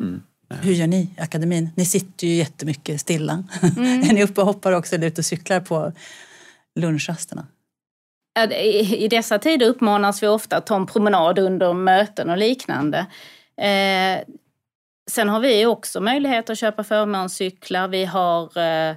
Mm. 0.00 0.22
Eh. 0.50 0.56
Hur 0.56 0.72
gör 0.72 0.86
ni 0.86 0.96
i 0.96 1.20
akademin? 1.20 1.70
Ni 1.76 1.84
sitter 1.84 2.26
ju 2.26 2.34
jättemycket 2.34 3.00
stilla. 3.00 3.44
Mm. 3.76 4.02
är 4.10 4.12
ni 4.12 4.24
uppe 4.24 4.40
och 4.40 4.46
hoppar 4.46 4.72
också 4.72 4.94
eller 4.94 5.06
ute 5.06 5.20
och 5.20 5.24
cyklar 5.24 5.60
på 5.60 5.92
lunchrasterna? 6.74 7.46
I 8.96 9.08
dessa 9.08 9.38
tider 9.38 9.66
uppmanas 9.66 10.22
vi 10.22 10.26
ofta 10.26 10.56
att 10.56 10.66
ta 10.66 10.76
en 10.76 10.86
promenad 10.86 11.38
under 11.38 11.72
möten 11.72 12.30
och 12.30 12.38
liknande. 12.38 12.98
Eh, 13.56 14.34
sen 15.10 15.28
har 15.28 15.40
vi 15.40 15.66
också 15.66 16.00
möjlighet 16.00 16.50
att 16.50 16.58
köpa 16.58 16.84
förmånscyklar. 16.84 17.88
Vi 17.88 18.04
har 18.04 18.58
eh, 18.58 18.96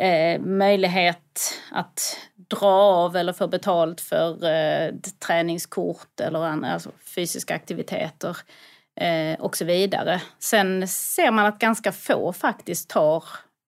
eh, 0.00 0.40
möjlighet 0.40 1.60
att 1.70 2.18
dra 2.50 2.70
av 2.70 3.16
eller 3.16 3.32
få 3.32 3.48
betalt 3.48 4.00
för 4.00 4.44
eh, 4.44 4.94
träningskort 5.26 6.20
eller 6.20 6.44
andra, 6.44 6.72
alltså 6.72 6.90
fysiska 7.14 7.54
aktiviteter 7.54 8.36
eh, 9.00 9.40
och 9.40 9.56
så 9.56 9.64
vidare. 9.64 10.20
Sen 10.38 10.88
ser 10.88 11.30
man 11.30 11.46
att 11.46 11.58
ganska 11.58 11.92
få 11.92 12.32
faktiskt 12.32 12.90
tar 12.90 13.24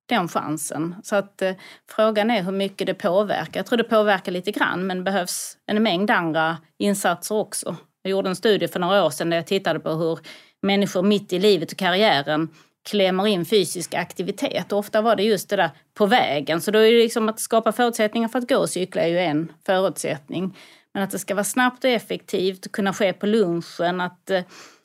den 0.08 0.28
chansen. 0.28 0.94
Så 1.02 1.16
att 1.16 1.42
eh, 1.42 1.52
frågan 1.90 2.30
är 2.30 2.42
hur 2.42 2.52
mycket 2.52 2.86
det 2.86 2.94
påverkar. 2.94 3.58
Jag 3.60 3.66
tror 3.66 3.76
det 3.76 3.84
påverkar 3.84 4.32
lite 4.32 4.50
grann 4.50 4.86
men 4.86 4.96
det 4.96 5.02
behövs 5.02 5.56
en 5.66 5.82
mängd 5.82 6.10
andra 6.10 6.56
insatser 6.78 7.34
också. 7.34 7.76
Jag 8.02 8.10
gjorde 8.10 8.28
en 8.28 8.36
studie 8.36 8.68
för 8.68 8.80
några 8.80 9.04
år 9.04 9.10
sedan 9.10 9.30
där 9.30 9.36
jag 9.36 9.46
tittade 9.46 9.80
på 9.80 9.90
hur 9.90 10.18
människor 10.62 11.02
mitt 11.02 11.32
i 11.32 11.38
livet 11.38 11.72
och 11.72 11.78
karriären 11.78 12.48
klämmer 12.82 13.26
in 13.26 13.44
fysisk 13.44 13.94
aktivitet. 13.94 14.72
Och 14.72 14.78
ofta 14.78 15.02
var 15.02 15.16
det 15.16 15.22
just 15.22 15.48
det 15.48 15.56
där 15.56 15.70
på 15.94 16.06
vägen. 16.06 16.60
Så 16.60 16.70
då 16.70 16.78
är 16.78 16.92
det 16.92 16.98
liksom 16.98 17.28
att 17.28 17.40
skapa 17.40 17.72
förutsättningar 17.72 18.28
för 18.28 18.38
att 18.38 18.48
gå 18.48 18.56
och 18.56 18.70
cykla 18.70 19.02
är 19.02 19.08
ju 19.08 19.18
en 19.18 19.52
förutsättning. 19.66 20.56
Men 20.94 21.02
att 21.02 21.10
det 21.10 21.18
ska 21.18 21.34
vara 21.34 21.44
snabbt 21.44 21.84
och 21.84 21.90
effektivt, 21.90 22.72
kunna 22.72 22.92
ske 22.92 23.12
på 23.12 23.26
lunchen, 23.26 24.00
att 24.00 24.30
eh, 24.30 24.42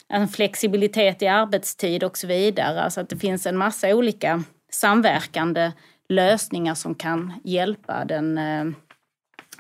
en 0.09 0.27
flexibilitet 0.27 1.21
i 1.21 1.27
arbetstid 1.27 2.03
och 2.03 2.17
så 2.17 2.27
vidare. 2.27 2.81
Alltså 2.81 3.01
att 3.01 3.09
det 3.09 3.17
finns 3.17 3.45
en 3.45 3.57
massa 3.57 3.95
olika 3.95 4.43
samverkande 4.71 5.71
lösningar 6.09 6.75
som 6.75 6.95
kan 6.95 7.33
hjälpa 7.43 8.05
den, 8.05 8.37
eh, 8.37 8.65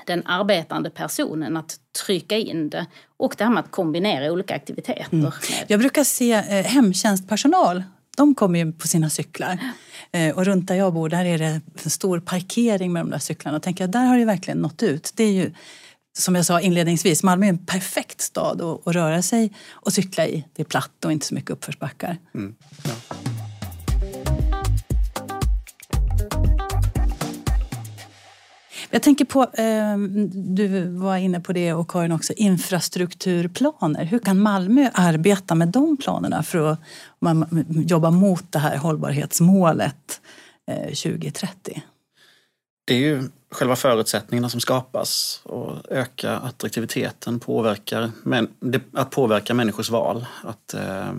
den 0.05 0.25
arbetande 0.25 0.89
personen 0.89 1.57
att 1.57 1.75
trycka 2.05 2.37
in 2.37 2.69
det. 2.69 2.85
Och 3.17 3.35
det 3.37 3.43
här 3.43 3.51
med 3.51 3.63
att 3.63 3.71
kombinera 3.71 4.31
olika 4.31 4.55
aktiviteter. 4.55 5.07
Mm. 5.11 5.31
Jag 5.67 5.79
brukar 5.79 6.03
se 6.03 6.33
eh, 6.33 6.65
hemtjänstpersonal 6.65 7.83
de 8.17 8.35
kommer 8.35 8.59
ju 8.59 8.71
på 8.71 8.87
sina 8.87 9.09
cyklar. 9.09 9.59
Eh, 10.11 10.35
och 10.35 10.45
runt 10.45 10.67
där 10.67 10.75
jag 10.75 10.93
bor 10.93 11.09
där 11.09 11.25
är 11.25 11.37
det 11.37 11.61
en 11.83 11.89
stor 11.89 12.19
parkering 12.19 12.93
med 12.93 13.01
de 13.01 13.09
där 13.09 13.19
cyklarna. 13.19 13.57
Och 13.57 13.63
tänker 13.63 13.83
jag, 13.83 13.91
där 13.91 14.05
har 14.05 14.17
det 14.17 14.25
verkligen 14.25 14.57
nått 14.57 14.83
ut. 14.83 15.13
Det 15.15 15.23
är 15.23 15.31
ju, 15.31 15.53
som 16.17 16.35
jag 16.35 16.45
sa 16.45 16.61
inledningsvis, 16.61 17.23
Malmö 17.23 17.45
är 17.45 17.49
en 17.49 17.65
perfekt 17.65 18.21
stad 18.21 18.61
att, 18.61 18.87
att 18.87 18.95
röra 18.95 19.21
sig 19.21 19.53
och 19.69 19.93
cykla 19.93 20.27
i. 20.27 20.45
Det 20.53 20.61
är 20.61 20.65
platt 20.65 21.05
och 21.05 21.11
inte 21.11 21.25
så 21.25 21.33
mycket 21.33 21.51
uppförsbackar. 21.51 22.17
Mm, 22.33 22.55
ja. 22.83 23.36
Jag 28.89 29.03
tänker 29.03 29.25
på, 29.25 29.43
eh, 29.43 29.97
du 30.33 30.87
var 30.89 31.17
inne 31.17 31.39
på 31.39 31.53
det 31.53 31.73
och 31.73 31.91
Karin 31.91 32.11
också, 32.11 32.33
infrastrukturplaner. 32.33 34.05
Hur 34.05 34.19
kan 34.19 34.39
Malmö 34.39 34.89
arbeta 34.93 35.55
med 35.55 35.67
de 35.67 35.97
planerna 35.97 36.43
för 36.43 36.71
att 36.71 36.79
man, 37.19 37.65
jobba 37.69 38.11
mot 38.11 38.51
det 38.51 38.59
här 38.59 38.77
hållbarhetsmålet 38.77 40.21
eh, 40.71 40.87
2030? 40.87 41.81
Det 42.85 42.93
är 42.93 42.99
ju 42.99 43.23
själva 43.51 43.75
förutsättningarna 43.75 44.49
som 44.49 44.59
skapas 44.59 45.41
och 45.43 45.91
öka 45.91 46.37
attraktiviteten, 46.37 47.39
påverkar, 47.39 48.11
men, 48.23 48.47
att 48.93 49.11
påverka 49.11 49.53
människors 49.53 49.89
val 49.89 50.25
att 50.43 50.73
eh, 50.73 51.07
eh, 51.07 51.13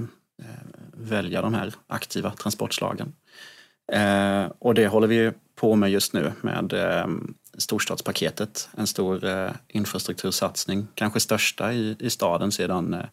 välja 0.92 1.42
de 1.42 1.54
här 1.54 1.74
aktiva 1.86 2.30
transportslagen. 2.30 3.12
Eh, 3.92 4.44
och 4.58 4.74
det 4.74 4.86
håller 4.86 5.08
vi 5.08 5.32
på 5.54 5.76
med 5.76 5.90
just 5.90 6.12
nu 6.12 6.32
med 6.40 6.72
eh, 6.72 7.06
storstadspaketet, 7.58 8.68
en 8.76 8.86
stor 8.86 9.24
eh, 9.24 9.50
infrastruktursatsning, 9.68 10.86
kanske 10.94 11.20
största 11.20 11.72
i, 11.72 11.96
i 11.98 12.10
staden 12.10 12.52
sedan, 12.52 12.94
eh, 12.94 13.04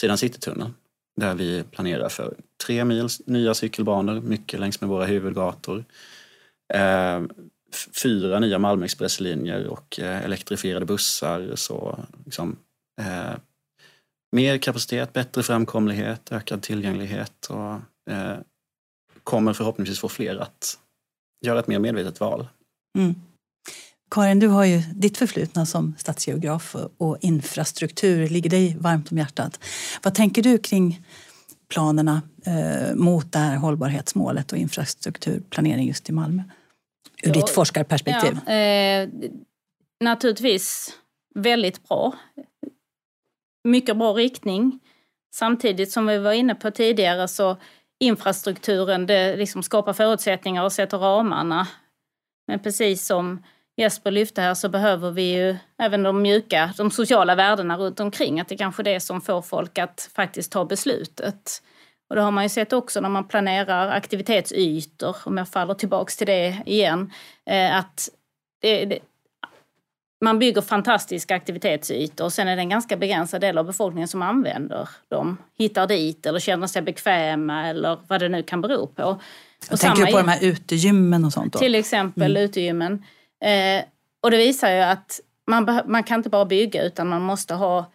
sedan 0.00 0.18
Citytunneln. 0.18 0.74
Där 1.16 1.34
vi 1.34 1.62
planerar 1.70 2.08
för 2.08 2.34
tre 2.66 2.84
mil 2.84 3.08
nya 3.26 3.54
cykelbanor, 3.54 4.20
mycket 4.20 4.60
längs 4.60 4.80
med 4.80 4.90
våra 4.90 5.04
huvudgator. 5.04 5.84
Eh, 6.74 7.22
fyra 8.02 8.40
nya 8.40 8.58
Malmö 8.58 8.84
Expresslinjer 8.84 9.66
och 9.66 10.00
eh, 10.00 10.24
elektrifierade 10.24 10.86
bussar. 10.86 11.52
Så 11.54 11.98
liksom, 12.24 12.56
eh, 13.00 13.34
mer 14.32 14.58
kapacitet, 14.58 15.12
bättre 15.12 15.42
framkomlighet, 15.42 16.32
ökad 16.32 16.62
tillgänglighet 16.62 17.46
och 17.46 17.72
eh, 18.12 18.36
kommer 19.24 19.52
förhoppningsvis 19.52 19.98
få 19.98 20.08
fler 20.08 20.36
att 20.36 20.78
göra 21.46 21.58
ett 21.58 21.66
mer 21.66 21.78
medvetet 21.78 22.20
val. 22.20 22.48
Mm. 22.98 23.14
Karin, 24.12 24.38
du 24.38 24.48
har 24.48 24.64
ju 24.64 24.78
ditt 24.78 25.18
förflutna 25.18 25.66
som 25.66 25.94
stadsgeograf 25.98 26.76
och 26.98 27.18
infrastruktur 27.20 28.28
ligger 28.28 28.50
dig 28.50 28.76
varmt 28.80 29.12
om 29.12 29.18
hjärtat. 29.18 29.64
Vad 30.02 30.14
tänker 30.14 30.42
du 30.42 30.58
kring 30.58 31.06
planerna 31.68 32.22
eh, 32.46 32.94
mot 32.94 33.32
det 33.32 33.38
här 33.38 33.56
hållbarhetsmålet 33.56 34.52
och 34.52 34.58
infrastrukturplanering 34.58 35.88
just 35.88 36.08
i 36.08 36.12
Malmö? 36.12 36.42
Ur 37.22 37.28
ja, 37.28 37.32
ditt 37.32 37.48
forskarperspektiv. 37.50 38.38
Ja, 38.46 38.52
eh, 38.52 39.08
naturligtvis 40.00 40.92
väldigt 41.34 41.88
bra. 41.88 42.12
Mycket 43.64 43.96
bra 43.96 44.12
riktning. 44.12 44.80
Samtidigt 45.34 45.92
som 45.92 46.06
vi 46.06 46.18
var 46.18 46.32
inne 46.32 46.54
på 46.54 46.70
tidigare 46.70 47.28
så 47.28 47.56
infrastrukturen 48.00 49.06
det 49.06 49.36
liksom 49.36 49.62
skapar 49.62 49.92
förutsättningar 49.92 50.64
och 50.64 50.72
sätter 50.72 50.98
ramarna. 50.98 51.68
Men 52.46 52.58
precis 52.58 53.06
som 53.06 53.42
Jesper 53.76 54.10
lyfte 54.10 54.40
här 54.40 54.54
så 54.54 54.68
behöver 54.68 55.10
vi 55.10 55.22
ju 55.22 55.56
även 55.78 56.02
de 56.02 56.22
mjuka, 56.22 56.74
de 56.76 56.90
sociala 56.90 57.34
värdena 57.34 57.76
runt 57.76 58.00
omkring. 58.00 58.40
Att 58.40 58.48
det 58.48 58.56
kanske 58.56 58.82
är 58.82 58.84
det 58.84 59.00
som 59.00 59.20
får 59.20 59.42
folk 59.42 59.78
att 59.78 60.10
faktiskt 60.14 60.52
ta 60.52 60.64
beslutet. 60.64 61.62
Och 62.10 62.16
det 62.16 62.22
har 62.22 62.30
man 62.30 62.44
ju 62.44 62.48
sett 62.48 62.72
också 62.72 63.00
när 63.00 63.08
man 63.08 63.28
planerar 63.28 63.88
aktivitetsytor, 63.88 65.16
om 65.24 65.38
jag 65.38 65.48
faller 65.48 65.74
tillbaks 65.74 66.16
till 66.16 66.26
det 66.26 66.62
igen, 66.66 67.12
eh, 67.46 67.76
att 67.76 68.08
det, 68.60 68.84
det, 68.84 68.98
man 70.24 70.38
bygger 70.38 70.60
fantastiska 70.60 71.34
aktivitetsytor 71.34 72.24
och 72.24 72.32
sen 72.32 72.48
är 72.48 72.56
det 72.56 72.62
en 72.62 72.68
ganska 72.68 72.96
begränsad 72.96 73.40
del 73.40 73.58
av 73.58 73.64
befolkningen 73.64 74.08
som 74.08 74.22
använder 74.22 74.88
dem, 75.08 75.36
hittar 75.58 75.86
dit 75.86 76.26
eller 76.26 76.38
känner 76.38 76.66
sig 76.66 76.82
bekväma 76.82 77.68
eller 77.68 77.98
vad 78.08 78.20
det 78.20 78.28
nu 78.28 78.42
kan 78.42 78.60
bero 78.60 78.86
på. 78.86 79.02
Och 79.02 79.22
jag 79.70 79.80
tänker 79.80 80.06
på 80.06 80.18
de 80.18 80.28
här 80.28 80.44
utegymmen 80.44 81.24
och 81.24 81.32
sånt? 81.32 81.52
Då. 81.52 81.58
Till 81.58 81.74
exempel 81.74 82.30
mm. 82.36 82.42
utegymmen. 82.42 83.04
Eh, 83.42 83.84
och 84.22 84.30
det 84.30 84.36
visar 84.36 84.70
ju 84.70 84.80
att 84.80 85.20
man, 85.46 85.80
man 85.86 86.04
kan 86.04 86.16
inte 86.20 86.30
bara 86.30 86.44
bygga 86.44 86.82
utan 86.82 87.08
man 87.08 87.22
måste 87.22 87.54
ha 87.54 87.92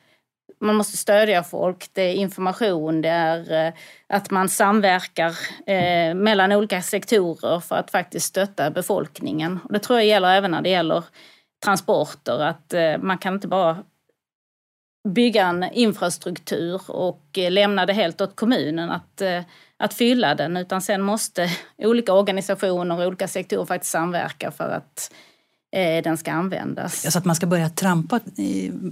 man 0.59 0.75
måste 0.75 0.97
stödja 0.97 1.43
folk, 1.43 1.89
det 1.93 2.01
är 2.01 2.13
information, 2.13 3.01
det 3.01 3.09
är 3.09 3.67
eh, 3.67 3.73
att 4.07 4.31
man 4.31 4.49
samverkar 4.49 5.37
eh, 5.65 6.15
mellan 6.15 6.51
olika 6.51 6.81
sektorer 6.81 7.59
för 7.59 7.75
att 7.75 7.91
faktiskt 7.91 8.25
stötta 8.25 8.71
befolkningen. 8.71 9.59
Och 9.63 9.73
det 9.73 9.79
tror 9.79 9.99
jag 9.99 10.07
gäller 10.07 10.35
även 10.35 10.51
när 10.51 10.61
det 10.61 10.69
gäller 10.69 11.03
transporter, 11.65 12.39
att 12.39 12.73
eh, 12.73 12.97
man 12.97 13.17
kan 13.17 13.33
inte 13.33 13.47
bara 13.47 13.83
bygga 15.09 15.45
en 15.45 15.63
infrastruktur 15.63 16.81
och 16.91 17.37
eh, 17.37 17.51
lämna 17.51 17.85
det 17.85 17.93
helt 17.93 18.21
åt 18.21 18.35
kommunen 18.35 18.91
att, 18.91 19.21
eh, 19.21 19.41
att 19.77 19.93
fylla 19.93 20.35
den, 20.35 20.57
utan 20.57 20.81
sen 20.81 21.01
måste 21.01 21.49
olika 21.77 22.13
organisationer 22.13 22.99
och 22.99 23.07
olika 23.07 23.27
sektorer 23.27 23.65
faktiskt 23.65 23.91
samverka 23.91 24.51
för 24.51 24.69
att 24.69 25.11
Eh, 25.77 26.03
den 26.03 26.17
ska 26.17 26.31
användas. 26.31 27.01
Ja, 27.05 27.11
så 27.11 27.17
att 27.17 27.25
man 27.25 27.35
ska 27.35 27.47
börja 27.47 27.69
trampa 27.69 28.19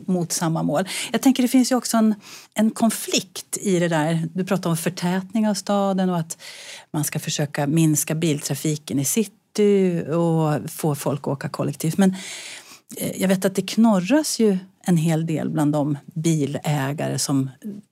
mot 0.05 0.31
samma 0.31 0.63
mål. 0.63 0.83
Jag 1.11 1.21
tänker 1.21 1.43
det 1.43 1.49
finns 1.49 1.71
ju 1.71 1.75
också 1.75 1.97
en, 1.97 2.15
en 2.53 2.71
konflikt 2.71 3.57
i 3.61 3.79
det 3.79 3.87
där. 3.87 4.27
Du 4.33 4.45
pratar 4.45 4.69
om 4.69 4.77
förtätning 4.77 5.47
av 5.47 5.53
staden 5.53 6.09
och 6.09 6.17
att 6.17 6.37
man 6.91 7.03
ska 7.03 7.19
försöka 7.19 7.67
minska 7.67 8.15
biltrafiken 8.15 8.99
i 8.99 9.05
city 9.05 10.03
och 10.09 10.71
få 10.71 10.95
folk 10.95 11.19
att 11.19 11.27
åka 11.27 11.49
kollektivt. 11.49 11.97
Men 11.97 12.15
eh, 12.97 13.21
jag 13.21 13.27
vet 13.27 13.45
att 13.45 13.55
det 13.55 13.61
knorras 13.61 14.39
ju 14.39 14.57
en 14.85 14.97
hel 14.97 15.25
del 15.25 15.49
bland 15.49 15.73
de 15.73 15.97
bilägare 16.13 17.19
som 17.19 17.49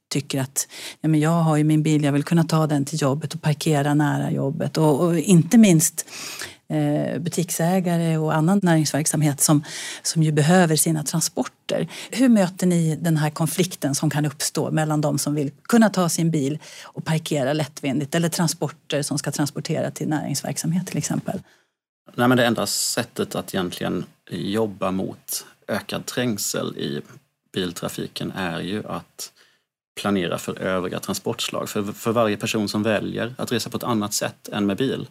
tycker 0.09 0.41
att 0.41 0.67
ja, 1.01 1.09
men 1.09 1.19
jag 1.19 1.41
har 1.41 1.57
ju 1.57 1.63
min 1.63 1.83
bil, 1.83 2.03
jag 2.03 2.11
vill 2.11 2.23
kunna 2.23 2.43
ta 2.43 2.67
den 2.67 2.85
till 2.85 3.01
jobbet 3.01 3.33
och 3.33 3.41
parkera 3.41 3.93
nära 3.93 4.31
jobbet. 4.31 4.77
Och, 4.77 5.03
och 5.03 5.19
inte 5.19 5.57
minst 5.57 6.05
Eh, 6.73 7.19
butiksägare 7.19 8.17
och 8.17 8.35
annan 8.35 8.59
näringsverksamhet 8.63 9.41
som, 9.41 9.63
som 10.03 10.23
ju 10.23 10.31
behöver 10.31 10.75
sina 10.75 11.03
transporter. 11.03 11.87
Hur 12.11 12.29
möter 12.29 12.67
ni 12.67 12.95
den 12.95 13.17
här 13.17 13.29
konflikten 13.29 13.95
som 13.95 14.09
kan 14.09 14.25
uppstå 14.25 14.71
mellan 14.71 15.01
de 15.01 15.19
som 15.19 15.35
vill 15.35 15.51
kunna 15.61 15.89
ta 15.89 16.09
sin 16.09 16.31
bil 16.31 16.59
och 16.83 17.05
parkera 17.05 17.53
lättvindigt 17.53 18.15
eller 18.15 18.29
transporter 18.29 19.01
som 19.01 19.17
ska 19.17 19.31
transportera 19.31 19.91
till 19.91 20.07
näringsverksamhet 20.07 20.87
till 20.87 20.97
exempel? 20.97 21.41
Nej, 22.15 22.27
men 22.27 22.37
det 22.37 22.45
enda 22.45 22.65
sättet 22.65 23.35
att 23.35 23.53
egentligen 23.53 24.05
jobba 24.29 24.91
mot 24.91 25.45
ökad 25.67 26.05
trängsel 26.05 26.77
i 26.77 27.01
biltrafiken 27.53 28.31
är 28.31 28.59
ju 28.59 28.87
att 28.87 29.31
planera 30.01 30.37
för 30.37 30.59
övriga 30.59 30.99
transportslag. 30.99 31.69
För, 31.69 31.83
för 31.83 32.11
varje 32.11 32.37
person 32.37 32.69
som 32.69 32.83
väljer 32.83 33.35
att 33.37 33.51
resa 33.51 33.69
på 33.69 33.77
ett 33.77 33.83
annat 33.83 34.13
sätt 34.13 34.49
än 34.51 34.65
med 34.65 34.77
bil 34.77 35.07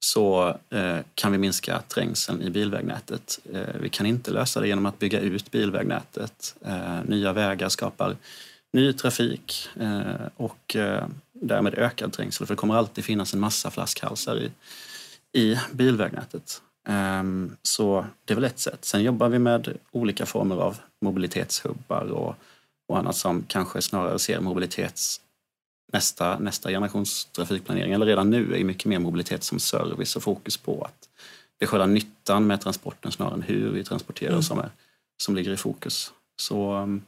så 0.00 0.56
eh, 0.70 0.98
kan 1.14 1.32
vi 1.32 1.38
minska 1.38 1.82
trängseln 1.88 2.42
i 2.42 2.50
bilvägnätet. 2.50 3.40
Eh, 3.52 3.80
vi 3.80 3.88
kan 3.88 4.06
inte 4.06 4.30
lösa 4.30 4.60
det 4.60 4.68
genom 4.68 4.86
att 4.86 4.98
bygga 4.98 5.20
ut 5.20 5.50
bilvägnätet. 5.50 6.54
Eh, 6.64 6.98
nya 7.04 7.32
vägar 7.32 7.68
skapar 7.68 8.16
ny 8.72 8.92
trafik 8.92 9.68
eh, 9.80 10.26
och 10.36 10.76
eh, 10.76 11.06
därmed 11.32 11.74
ökad 11.74 12.12
trängsel 12.12 12.46
för 12.46 12.54
det 12.54 12.58
kommer 12.58 12.74
alltid 12.74 13.04
finnas 13.04 13.34
en 13.34 13.40
massa 13.40 13.70
flaskhalsar 13.70 14.38
i, 14.38 14.50
i 15.40 15.58
bilvägnätet. 15.72 16.62
Ehm, 16.88 17.56
så 17.62 18.06
det 18.24 18.32
är 18.32 18.34
väl 18.34 18.44
ett 18.44 18.58
sätt. 18.58 18.84
Sen 18.84 19.02
jobbar 19.02 19.28
vi 19.28 19.38
med 19.38 19.78
olika 19.90 20.26
former 20.26 20.56
av 20.56 20.76
mobilitetshubbar 21.00 22.04
och, 22.04 22.34
och 22.88 22.98
annat 22.98 23.16
som 23.16 23.44
kanske 23.48 23.82
snarare 23.82 24.18
ser 24.18 24.40
mobilitets 24.40 25.20
nästa, 25.92 26.38
nästa 26.38 26.70
generations 26.70 27.24
trafikplanering, 27.24 27.92
eller 27.92 28.06
redan 28.06 28.30
nu, 28.30 28.56
är 28.56 28.64
mycket 28.64 28.84
mer 28.84 28.98
mobilitet 28.98 29.44
som 29.44 29.58
service 29.58 30.16
och 30.16 30.22
fokus 30.22 30.56
på 30.56 30.82
att 30.82 31.08
det 31.58 31.64
är 31.64 31.66
själva 31.66 31.86
nyttan 31.86 32.46
med 32.46 32.60
transporten 32.60 33.12
snarare 33.12 33.34
än 33.34 33.42
hur 33.42 33.70
vi 33.70 33.84
transporterar 33.84 34.30
mm. 34.30 34.42
som, 34.42 34.58
är, 34.58 34.70
som 35.22 35.36
ligger 35.36 35.52
i 35.52 35.56
fokus. 35.56 36.12
Så 36.40 36.74
um, 36.74 37.02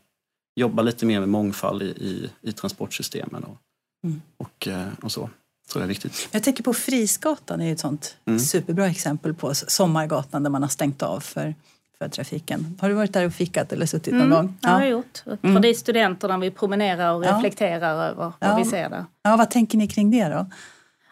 jobba 0.56 0.82
lite 0.82 1.06
mer 1.06 1.20
med 1.20 1.28
mångfald 1.28 1.82
i, 1.82 1.86
i, 1.86 2.30
i 2.42 2.52
transportsystemen 2.52 3.44
och, 3.44 3.56
mm. 4.04 4.22
och, 4.36 4.66
uh, 4.66 4.88
och 5.02 5.12
så. 5.12 5.20
tror 5.20 5.82
jag 5.82 5.82
är 5.82 5.88
viktigt. 5.88 6.28
Jag 6.30 6.42
tänker 6.42 6.62
på 6.62 6.74
Frisgatan 6.74 7.60
är 7.60 7.72
ett 7.72 7.80
sånt 7.80 8.16
mm. 8.24 8.38
superbra 8.38 8.86
exempel 8.86 9.34
på 9.34 9.54
Sommargatan 9.54 10.42
där 10.42 10.50
man 10.50 10.62
har 10.62 10.68
stängt 10.68 11.02
av 11.02 11.20
för 11.20 11.54
för 12.02 12.08
trafiken. 12.08 12.78
Har 12.80 12.88
du 12.88 12.94
varit 12.94 13.12
där 13.12 13.26
och 13.26 13.32
fikat 13.32 13.72
eller 13.72 13.86
suttit 13.86 14.14
någon 14.14 14.22
mm, 14.22 14.36
gång? 14.36 14.58
Ja, 14.60 14.68
det 14.68 14.74
har 14.74 14.80
jag 14.80 14.90
gjort. 14.90 15.22
Mm. 15.26 15.54
För 15.54 15.60
det 15.62 15.68
är 15.68 15.74
studenterna 15.74 16.38
vi 16.38 16.50
promenerar 16.50 17.12
och 17.14 17.24
reflekterar 17.24 17.92
över 17.92 18.14
vad 18.14 18.50
ja. 18.50 18.56
vi 18.56 18.64
ser 18.64 18.90
där. 18.90 19.04
Ja, 19.22 19.36
vad 19.36 19.50
tänker 19.50 19.78
ni 19.78 19.88
kring 19.88 20.10
det 20.10 20.28
då? 20.28 20.46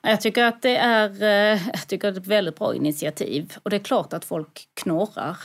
Jag 0.02 0.20
tycker 0.20 0.44
att 0.44 0.62
det 0.62 0.76
är, 0.76 1.22
eh, 1.22 1.60
jag 1.72 1.86
tycker 1.86 2.08
att 2.08 2.14
det 2.14 2.18
är 2.18 2.22
ett 2.22 2.26
väldigt 2.26 2.58
bra 2.58 2.74
initiativ. 2.74 3.54
Och 3.62 3.70
det 3.70 3.76
är 3.76 3.80
klart 3.80 4.12
att 4.12 4.24
folk 4.24 4.68
knorrar. 4.74 5.36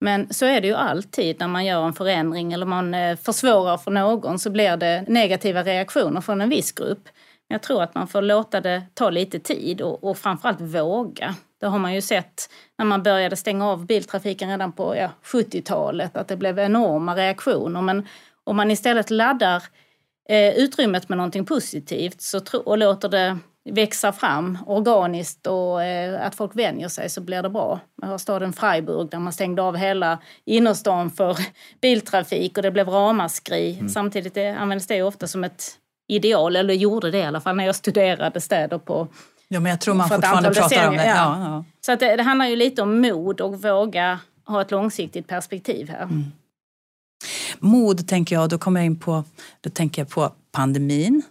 Men 0.00 0.32
så 0.32 0.46
är 0.46 0.60
det 0.60 0.66
ju 0.66 0.74
alltid 0.74 1.40
när 1.40 1.48
man 1.48 1.64
gör 1.64 1.86
en 1.86 1.92
förändring 1.92 2.52
eller 2.52 2.66
man 2.66 2.94
eh, 2.94 3.16
försvårar 3.16 3.76
för 3.76 3.90
någon 3.90 4.38
så 4.38 4.50
blir 4.50 4.76
det 4.76 5.04
negativa 5.08 5.62
reaktioner 5.62 6.20
från 6.20 6.40
en 6.40 6.48
viss 6.48 6.72
grupp. 6.72 7.08
Jag 7.48 7.62
tror 7.62 7.82
att 7.82 7.94
man 7.94 8.08
får 8.08 8.22
låta 8.22 8.60
det 8.60 8.82
ta 8.94 9.10
lite 9.10 9.38
tid 9.38 9.80
och, 9.80 10.04
och 10.04 10.18
framförallt 10.18 10.60
våga. 10.60 11.34
Det 11.60 11.66
har 11.66 11.78
man 11.78 11.94
ju 11.94 12.00
sett 12.00 12.50
när 12.78 12.84
man 12.84 13.02
började 13.02 13.36
stänga 13.36 13.66
av 13.66 13.86
biltrafiken 13.86 14.50
redan 14.50 14.72
på 14.72 14.96
ja, 14.96 15.10
70-talet, 15.24 16.16
att 16.16 16.28
det 16.28 16.36
blev 16.36 16.58
enorma 16.58 17.16
reaktioner. 17.16 17.82
Men 17.82 18.06
om 18.44 18.56
man 18.56 18.70
istället 18.70 19.10
laddar 19.10 19.62
eh, 20.28 20.54
utrymmet 20.54 21.08
med 21.08 21.18
någonting 21.18 21.44
positivt 21.44 22.20
så 22.20 22.40
och 22.64 22.78
låter 22.78 23.08
det 23.08 23.38
växa 23.70 24.12
fram 24.12 24.58
organiskt 24.66 25.46
och 25.46 25.82
eh, 25.82 26.26
att 26.26 26.34
folk 26.34 26.56
vänjer 26.56 26.88
sig 26.88 27.08
så 27.08 27.20
blir 27.20 27.42
det 27.42 27.50
bra. 27.50 27.80
Jag 28.02 28.08
har 28.08 28.18
staden 28.18 28.52
Freiburg 28.52 29.10
där 29.10 29.18
man 29.18 29.32
stängde 29.32 29.62
av 29.62 29.76
hela 29.76 30.18
innerstan 30.44 31.10
för 31.10 31.36
biltrafik 31.80 32.56
och 32.56 32.62
det 32.62 32.70
blev 32.70 32.88
ramaskri. 32.88 33.74
Mm. 33.74 33.88
Samtidigt 33.88 34.36
används 34.36 34.86
det 34.86 35.02
ofta 35.02 35.26
som 35.26 35.44
ett 35.44 35.76
ideal, 36.08 36.56
eller 36.56 36.74
gjorde 36.74 37.10
det 37.10 37.18
i 37.18 37.22
alla 37.22 37.40
fall 37.40 37.56
när 37.56 37.66
jag 37.66 37.76
studerade 37.76 38.40
städer 38.40 38.78
på 38.78 39.08
Ja, 39.52 39.60
men 39.60 39.70
jag 39.70 39.80
tror 39.80 39.94
man 39.94 40.08
fortfarande 40.08 40.50
pratar 40.50 40.88
om 40.88 40.96
det. 40.96 41.06
Ja. 41.06 41.14
Ja, 41.14 41.40
ja. 41.40 41.64
Så 41.80 41.92
att 41.92 42.00
det, 42.00 42.16
det, 42.16 42.22
handlar 42.22 42.46
ju 42.46 42.56
lite 42.56 42.82
om 42.82 43.00
mod 43.00 43.40
och 43.40 43.62
våga 43.62 44.20
ha 44.46 44.62
ett 44.62 44.70
långsiktigt 44.70 45.26
perspektiv 45.26 45.88
här. 45.88 46.02
Mm. 46.02 46.24
Mod 47.58 48.08
tänker 48.08 48.36
jag, 48.36 48.48
då 48.48 48.58
kommer 48.58 48.80
jag 48.80 48.86
in 48.86 48.98
på, 48.98 49.24
då 49.60 49.70
tänker 49.70 50.02
jag 50.02 50.08
på 50.08 50.32
pandemin. 50.52 51.22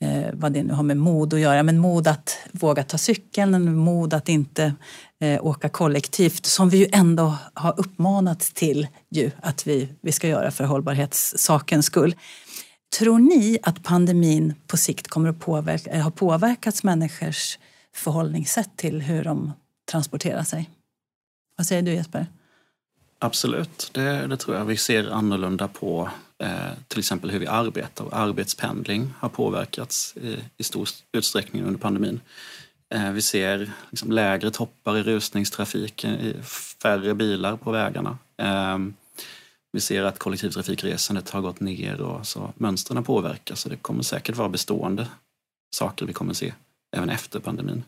eh, 0.00 0.30
vad 0.32 0.52
det 0.52 0.62
nu 0.62 0.72
har 0.72 0.82
med 0.82 0.96
mod 0.96 1.34
att 1.34 1.40
göra, 1.40 1.62
men 1.62 1.78
mod 1.78 2.08
att 2.08 2.38
våga 2.52 2.84
ta 2.84 2.98
cykeln, 2.98 3.76
mod 3.76 4.14
att 4.14 4.28
inte 4.28 4.74
eh, 5.20 5.46
åka 5.46 5.68
kollektivt 5.68 6.46
som 6.46 6.68
vi 6.68 6.78
ju 6.78 6.86
ändå 6.92 7.34
har 7.54 7.74
uppmanats 7.80 8.52
till 8.52 8.86
ju, 9.10 9.30
att 9.42 9.66
vi, 9.66 9.88
vi 10.00 10.12
ska 10.12 10.28
göra 10.28 10.50
för 10.50 10.64
hållbarhetssakens 10.64 11.86
skull. 11.86 12.14
Tror 12.98 13.18
ni 13.18 13.58
att 13.62 13.82
pandemin 13.82 14.54
på 14.66 14.76
sikt 14.76 15.08
kommer 15.08 15.28
att 15.28 15.40
påverka, 15.40 15.90
eh, 15.90 16.02
har 16.02 16.10
påverkat 16.10 16.82
människors 16.82 17.58
förhållningssätt 17.94 18.70
till 18.76 19.02
hur 19.02 19.24
de 19.24 19.52
transporterar 19.90 20.42
sig? 20.42 20.70
Vad 21.56 21.66
säger 21.66 21.82
du 21.82 21.92
Jesper? 21.92 22.26
Absolut, 23.18 23.90
det, 23.92 24.26
det 24.26 24.36
tror 24.36 24.56
jag. 24.56 24.64
Vi 24.64 24.76
ser 24.76 25.10
annorlunda 25.10 25.68
på 25.68 26.10
eh, 26.38 26.50
till 26.88 26.98
exempel 26.98 27.30
hur 27.30 27.38
vi 27.38 27.46
arbetar. 27.46 28.06
Arbetspendling 28.12 29.14
har 29.18 29.28
påverkats 29.28 30.16
i, 30.16 30.38
i 30.56 30.62
stor 30.62 30.88
utsträckning 31.12 31.62
under 31.62 31.78
pandemin. 31.78 32.20
Eh, 32.94 33.10
vi 33.10 33.22
ser 33.22 33.70
liksom 33.90 34.12
lägre 34.12 34.50
toppar 34.50 34.96
i 34.96 35.02
rusningstrafiken, 35.02 36.42
färre 36.82 37.14
bilar 37.14 37.56
på 37.56 37.70
vägarna. 37.70 38.18
Eh, 38.36 38.78
vi 39.76 39.80
ser 39.80 40.02
att 40.02 40.18
kollektivtrafikresandet 40.18 41.30
har 41.30 41.40
gått 41.40 41.60
ner 41.60 42.00
och 42.00 42.26
så 42.26 42.52
mönstren 42.56 43.04
påverkas. 43.04 43.60
Så 43.60 43.68
det 43.68 43.76
kommer 43.76 44.02
säkert 44.02 44.36
vara 44.36 44.48
bestående 44.48 45.06
saker 45.74 46.06
vi 46.06 46.12
kommer 46.12 46.34
se 46.34 46.52
även 46.96 47.10
efter 47.10 47.40
pandemin. 47.40 47.84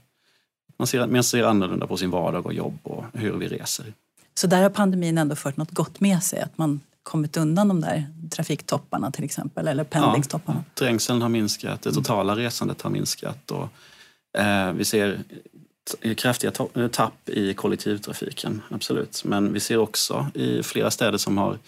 Man 0.77 0.87
ser, 0.87 1.07
man 1.07 1.25
ser 1.25 1.45
annorlunda 1.45 1.87
på 1.87 1.97
sin 1.97 2.11
vardag 2.11 2.47
och 2.47 2.53
jobb 2.53 2.79
och 2.83 3.05
hur 3.13 3.33
vi 3.33 3.49
reser. 3.49 3.93
Så 4.35 4.47
där 4.47 4.63
har 4.63 4.71
pandemin 4.71 5.19
ändå 5.19 5.37
fört 5.37 5.57
något 5.57 5.71
gott 5.71 6.01
med 6.01 6.23
sig? 6.23 6.41
Att 6.41 6.59
man 6.59 6.81
kommit 7.03 7.37
undan 7.37 7.69
de 7.69 7.81
där 7.81 8.07
trafiktopparna 8.31 9.11
till 9.11 9.25
exempel, 9.25 9.69
eller 9.69 9.85
pendlingstopparna? 9.85 10.65
Ja, 10.69 10.75
trängseln 10.75 11.23
har 11.23 11.29
minskat, 11.29 11.83
det 11.83 11.93
totala 11.93 12.37
resandet 12.37 12.83
har 12.83 12.91
minskat 12.91 13.51
och 13.51 13.69
eh, 14.41 14.73
vi 14.73 14.85
ser 14.85 15.25
kraftiga 16.17 16.53
eh, 16.75 16.89
tapp 16.89 17.29
i 17.29 17.55
kollektivtrafiken, 17.55 18.63
absolut. 18.71 19.25
Men 19.25 19.53
vi 19.53 19.61
ser 19.61 19.77
också 19.77 20.27
i 20.35 20.63
flera 20.63 20.91
städer 20.91 21.19
som 21.19 21.39
har 21.39 21.59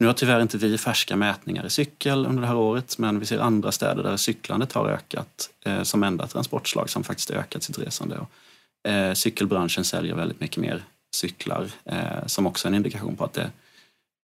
nu 0.00 0.06
har 0.06 0.12
tyvärr 0.12 0.42
inte 0.42 0.58
vi 0.58 0.78
färska 0.78 1.16
mätningar 1.16 1.66
i 1.66 1.70
cykel 1.70 2.26
under 2.26 2.40
det 2.40 2.46
här 2.46 2.56
året 2.56 2.98
men 2.98 3.20
vi 3.20 3.26
ser 3.26 3.38
andra 3.38 3.72
städer 3.72 4.02
där 4.02 4.16
cyklandet 4.16 4.72
har 4.72 4.88
ökat 4.88 5.50
eh, 5.64 5.82
som 5.82 6.02
enda 6.02 6.26
transportslag 6.26 6.90
som 6.90 7.04
faktiskt 7.04 7.30
ökat 7.30 7.62
sitt 7.62 7.78
resande. 7.78 8.18
Och, 8.18 8.90
eh, 8.90 9.12
cykelbranschen 9.14 9.84
säljer 9.84 10.14
väldigt 10.14 10.40
mycket 10.40 10.56
mer 10.56 10.84
cyklar 11.16 11.70
eh, 11.84 12.26
som 12.26 12.46
också 12.46 12.68
är 12.68 12.70
en 12.70 12.74
indikation 12.74 13.16
på 13.16 13.24
att 13.24 13.32
det, 13.32 13.50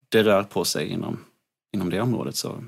det 0.09 0.23
rör 0.23 0.43
på 0.43 0.65
sig 0.65 0.87
inom, 0.87 1.25
inom 1.73 1.89
det 1.89 2.01
området. 2.01 2.35
Så 2.35 2.63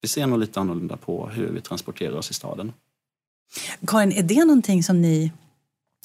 vi 0.00 0.08
ser 0.08 0.26
nog 0.26 0.38
lite 0.38 0.60
annorlunda 0.60 0.96
på 0.96 1.28
hur 1.28 1.50
vi 1.50 1.60
transporterar 1.60 2.16
oss 2.16 2.30
i 2.30 2.34
staden. 2.34 2.72
Karin, 3.86 4.12
är 4.12 4.22
det 4.22 4.44
någonting 4.44 4.82
som 4.82 5.02
ni 5.02 5.32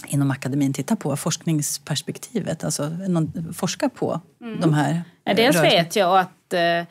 inom 0.07 0.31
akademin 0.31 0.73
tittar 0.73 0.95
på, 0.95 1.17
forskningsperspektivet, 1.17 2.63
alltså 2.63 2.89
någon, 2.89 3.53
forskar 3.53 3.89
på 3.89 4.21
mm. 4.41 4.59
de 4.59 4.73
här 4.73 5.01
ja, 5.23 5.33
Dels 5.33 5.55
rörelserna. 5.55 5.83
vet 5.83 5.95
jag 5.95 6.19
att, 6.19 6.53
eh, 6.53 6.85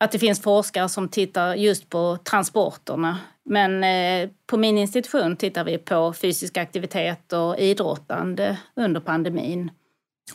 att 0.00 0.12
det 0.12 0.18
finns 0.18 0.42
forskare 0.42 0.88
som 0.88 1.08
tittar 1.08 1.54
just 1.54 1.88
på 1.88 2.18
transporterna. 2.24 3.18
Men 3.44 3.84
eh, 3.84 4.30
på 4.46 4.56
min 4.56 4.78
institution 4.78 5.36
tittar 5.36 5.64
vi 5.64 5.78
på 5.78 6.12
fysisk 6.12 6.56
aktivitet 6.56 7.32
och 7.32 7.58
idrottande 7.58 8.58
under 8.76 9.00
pandemin. 9.00 9.70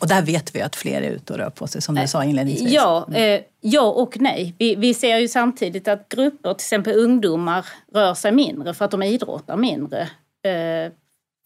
Och 0.02 0.08
där 0.08 0.22
vet 0.22 0.56
vi 0.56 0.62
att 0.62 0.76
fler 0.76 1.02
är 1.02 1.12
ute 1.12 1.34
och 1.34 1.40
rör 1.40 1.50
på 1.50 1.68
sig 1.68 1.82
som 1.82 1.96
du 1.96 2.02
eh, 2.02 2.08
sa 2.08 2.24
inledningsvis. 2.24 2.72
Ja, 2.72 3.08
mm. 3.10 3.44
ja 3.62 3.82
och 3.82 4.20
nej. 4.20 4.56
Vi, 4.58 4.76
vi 4.76 4.94
ser 4.94 5.18
ju 5.18 5.28
samtidigt 5.28 5.88
att 5.88 6.10
grupper, 6.10 6.54
till 6.54 6.64
exempel 6.64 6.94
ungdomar, 6.94 7.66
rör 7.94 8.14
sig 8.14 8.32
mindre 8.32 8.74
för 8.74 8.86
att 8.86 8.92
de 8.92 9.04
idrottar 9.04 9.58
mindre 9.58 10.10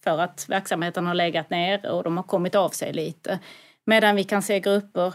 för 0.04 0.18
att 0.18 0.46
verksamheten 0.50 1.08
har 1.08 1.14
legat 1.14 1.50
ner 1.50 1.92
och 1.92 2.04
de 2.04 2.18
har 2.18 2.24
kommit 2.24 2.56
av 2.56 2.70
sig 2.70 2.94
lite. 2.94 3.40
Medan 3.86 4.16
vi 4.16 4.24
kan 4.24 4.42
se 4.42 4.60
grupper 4.60 5.14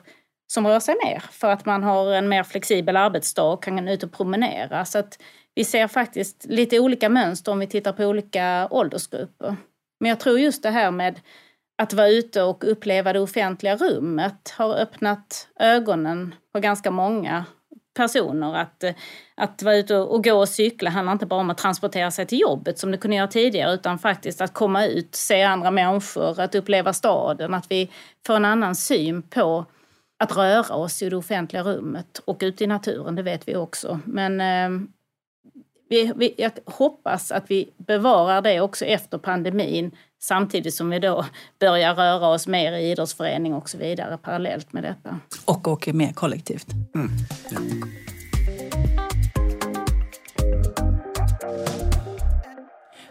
som 0.52 0.66
rör 0.66 0.80
sig 0.80 0.94
mer 1.04 1.22
för 1.30 1.50
att 1.50 1.66
man 1.66 1.82
har 1.82 2.12
en 2.12 2.28
mer 2.28 2.42
flexibel 2.42 2.96
arbetsdag 2.96 3.52
och 3.52 3.62
kan 3.62 3.88
ut 3.88 4.02
och 4.02 4.12
promenera. 4.12 4.84
Så 4.84 4.98
att 4.98 5.18
vi 5.54 5.64
ser 5.64 5.88
faktiskt 5.88 6.46
lite 6.48 6.80
olika 6.80 7.08
mönster 7.08 7.52
om 7.52 7.58
vi 7.58 7.66
tittar 7.66 7.92
på 7.92 8.04
olika 8.04 8.68
åldersgrupper. 8.70 9.56
Men 10.00 10.08
jag 10.08 10.20
tror 10.20 10.38
just 10.38 10.62
det 10.62 10.70
här 10.70 10.90
med 10.90 11.20
att 11.82 11.92
vara 11.92 12.08
ute 12.08 12.42
och 12.42 12.64
uppleva 12.70 13.12
det 13.12 13.20
offentliga 13.20 13.76
rummet 13.76 14.54
har 14.56 14.74
öppnat 14.74 15.48
ögonen 15.60 16.34
på 16.52 16.60
ganska 16.60 16.90
många 16.90 17.44
personer. 17.96 18.54
Att, 18.54 18.84
eh, 18.84 18.94
att 19.34 19.62
vara 19.62 19.76
ute 19.76 19.96
och 19.96 20.24
gå 20.24 20.32
och 20.32 20.48
cykla 20.48 20.90
handlar 20.90 21.12
inte 21.12 21.26
bara 21.26 21.40
om 21.40 21.50
att 21.50 21.58
transportera 21.58 22.10
sig 22.10 22.26
till 22.26 22.40
jobbet 22.40 22.78
som 22.78 22.90
det 22.90 22.98
kunde 22.98 23.16
göra 23.16 23.26
tidigare 23.26 23.74
utan 23.74 23.98
faktiskt 23.98 24.40
att 24.40 24.54
komma 24.54 24.86
ut, 24.86 25.14
se 25.14 25.42
andra 25.42 25.70
människor, 25.70 26.40
att 26.40 26.54
uppleva 26.54 26.92
staden, 26.92 27.54
att 27.54 27.70
vi 27.70 27.90
får 28.26 28.36
en 28.36 28.44
annan 28.44 28.74
syn 28.74 29.22
på 29.22 29.64
att 30.18 30.36
röra 30.36 30.74
oss 30.74 31.02
i 31.02 31.10
det 31.10 31.16
offentliga 31.16 31.62
rummet 31.62 32.22
och 32.24 32.38
ute 32.40 32.64
i 32.64 32.66
naturen, 32.66 33.14
det 33.14 33.22
vet 33.22 33.48
vi 33.48 33.56
också. 33.56 34.00
Men 34.04 34.40
eh, 34.40 34.86
vi, 35.88 36.12
vi, 36.16 36.34
jag 36.38 36.52
hoppas 36.64 37.32
att 37.32 37.50
vi 37.50 37.72
bevarar 37.76 38.42
det 38.42 38.60
också 38.60 38.84
efter 38.84 39.18
pandemin 39.18 39.96
samtidigt 40.18 40.74
som 40.74 40.90
vi 40.90 40.98
då 40.98 41.26
börjar 41.60 41.94
röra 41.94 42.28
oss 42.28 42.46
mer 42.46 42.72
i 42.72 42.90
idrottsförening 42.90 43.54
och 43.54 43.68
så 43.68 43.78
vidare 43.78 44.18
parallellt 44.18 44.72
med 44.72 44.82
detta. 44.82 45.20
Och 45.44 45.68
åker 45.68 45.92
mer 45.92 46.12
kollektivt. 46.12 46.66
Mm. 46.94 47.10
Ja. 47.50 47.58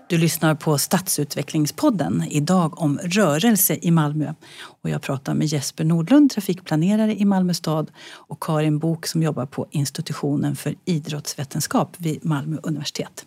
Du 0.08 0.18
lyssnar 0.18 0.56
på 0.56 0.78
Stadsutvecklingspodden, 0.78 2.24
idag 2.30 2.82
om 2.82 3.00
rörelse 3.04 3.78
i 3.82 3.92
Malmö. 3.92 4.34
Och 4.82 4.90
jag 4.90 5.02
pratar 5.02 5.34
med 5.34 5.48
Jesper 5.48 5.84
Nordlund, 5.84 6.32
trafikplanerare 6.32 7.16
i 7.16 7.26
Malmö 7.26 7.54
stad 7.54 7.92
och 8.08 8.44
Karin 8.44 8.80
Bok 8.80 9.08
som 9.08 9.24
jobbar 9.24 9.46
på 9.46 9.68
institutionen 9.72 10.56
för 10.56 10.76
idrottsvetenskap 10.86 11.96
vid 11.98 12.26
Malmö 12.26 12.58
universitet. 12.64 13.26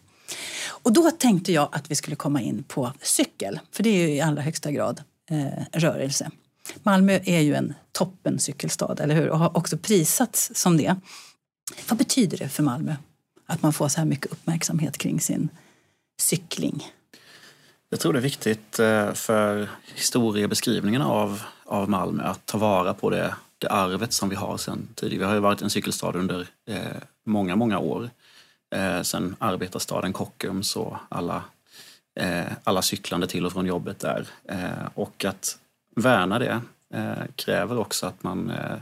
Och 0.67 0.93
då 0.93 1.11
tänkte 1.11 1.53
jag 1.53 1.69
att 1.73 1.91
vi 1.91 1.95
skulle 1.95 2.17
komma 2.17 2.41
in 2.41 2.63
på 2.63 2.93
cykel, 3.03 3.61
för 3.73 3.83
det 3.83 3.91
är 3.91 4.09
ju 4.09 4.15
i 4.15 4.21
allra 4.21 4.43
högsta 4.43 4.71
grad 4.71 5.03
eh, 5.31 5.65
rörelse. 5.73 6.31
Malmö 6.83 7.21
är 7.25 7.41
ju 7.41 7.55
en 7.55 7.75
toppen 7.93 8.39
cykelstad, 8.39 9.01
eller 9.01 9.15
hur? 9.15 9.29
Och 9.29 9.39
har 9.39 9.57
också 9.57 9.79
prisats 9.79 10.51
som 10.55 10.77
det. 10.77 10.97
Vad 11.89 11.99
betyder 11.99 12.39
det 12.39 12.49
för 12.49 12.63
Malmö 12.63 12.97
att 13.47 13.63
man 13.63 13.73
får 13.73 13.89
så 13.89 13.99
här 13.99 14.07
mycket 14.07 14.33
uppmärksamhet 14.33 14.99
kring 14.99 15.21
sin 15.21 15.49
cykling? 16.21 16.87
Jag 17.91 18.01
tror 18.01 18.13
det 18.13 18.19
är 18.19 18.23
viktigt 18.23 18.79
eh, 18.79 19.13
för 19.13 19.69
historiebeskrivningen 19.95 21.03
av, 21.03 21.43
av 21.65 21.91
Malmö 21.91 22.23
att 22.23 22.47
ta 22.47 22.59
vara 22.59 22.95
på 22.95 23.11
det, 23.11 23.35
det 23.59 23.69
arvet 23.69 24.13
som 24.13 24.29
vi 24.29 24.37
har 24.37 24.57
sedan 24.57 24.89
tidigare. 24.95 25.19
Vi 25.19 25.25
har 25.25 25.35
ju 25.35 25.41
varit 25.41 25.63
en 25.63 25.71
cykelstad 25.71 26.17
under 26.17 26.49
eh, 26.67 26.79
många, 27.27 27.57
många 27.57 27.79
år. 27.79 28.11
Eh, 28.71 29.03
sen 29.03 29.37
arbetarstaden 29.39 30.13
Kockums 30.13 30.77
och 30.77 30.97
alla, 31.09 31.45
eh, 32.21 32.53
alla 32.65 32.83
cyklande 32.83 33.27
till 33.27 33.47
och 33.47 33.53
från 33.53 33.67
jobbet 33.67 33.99
där. 33.99 34.27
Eh, 34.45 34.89
och 34.95 35.25
att 35.25 35.59
värna 35.97 36.39
det 36.39 36.61
eh, 36.95 37.25
kräver 37.37 37.79
också 37.79 38.07
att 38.07 38.23
man 38.23 38.51
eh, 38.51 38.77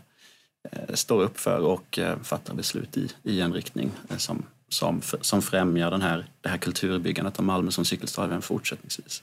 eh 0.71 0.95
står 0.95 1.23
upp 1.23 1.39
för 1.39 1.61
och 1.61 1.99
eh, 1.99 2.19
fattar 2.23 2.55
beslut 2.55 2.97
i, 2.97 3.11
i 3.23 3.41
en 3.41 3.53
riktning 3.53 3.91
eh, 4.09 4.17
som, 4.17 4.43
som, 4.69 5.03
som 5.21 5.43
främjar 5.43 5.91
den 5.91 6.03
här, 6.03 6.27
det 6.41 6.49
här 6.49 6.59
kulturbyggandet 6.59 7.39
av 7.39 7.45
Malmö 7.45 7.71
som 7.71 7.85
cykelstad 7.85 8.25
även 8.25 8.43
fortsättningsvis. 8.43 9.23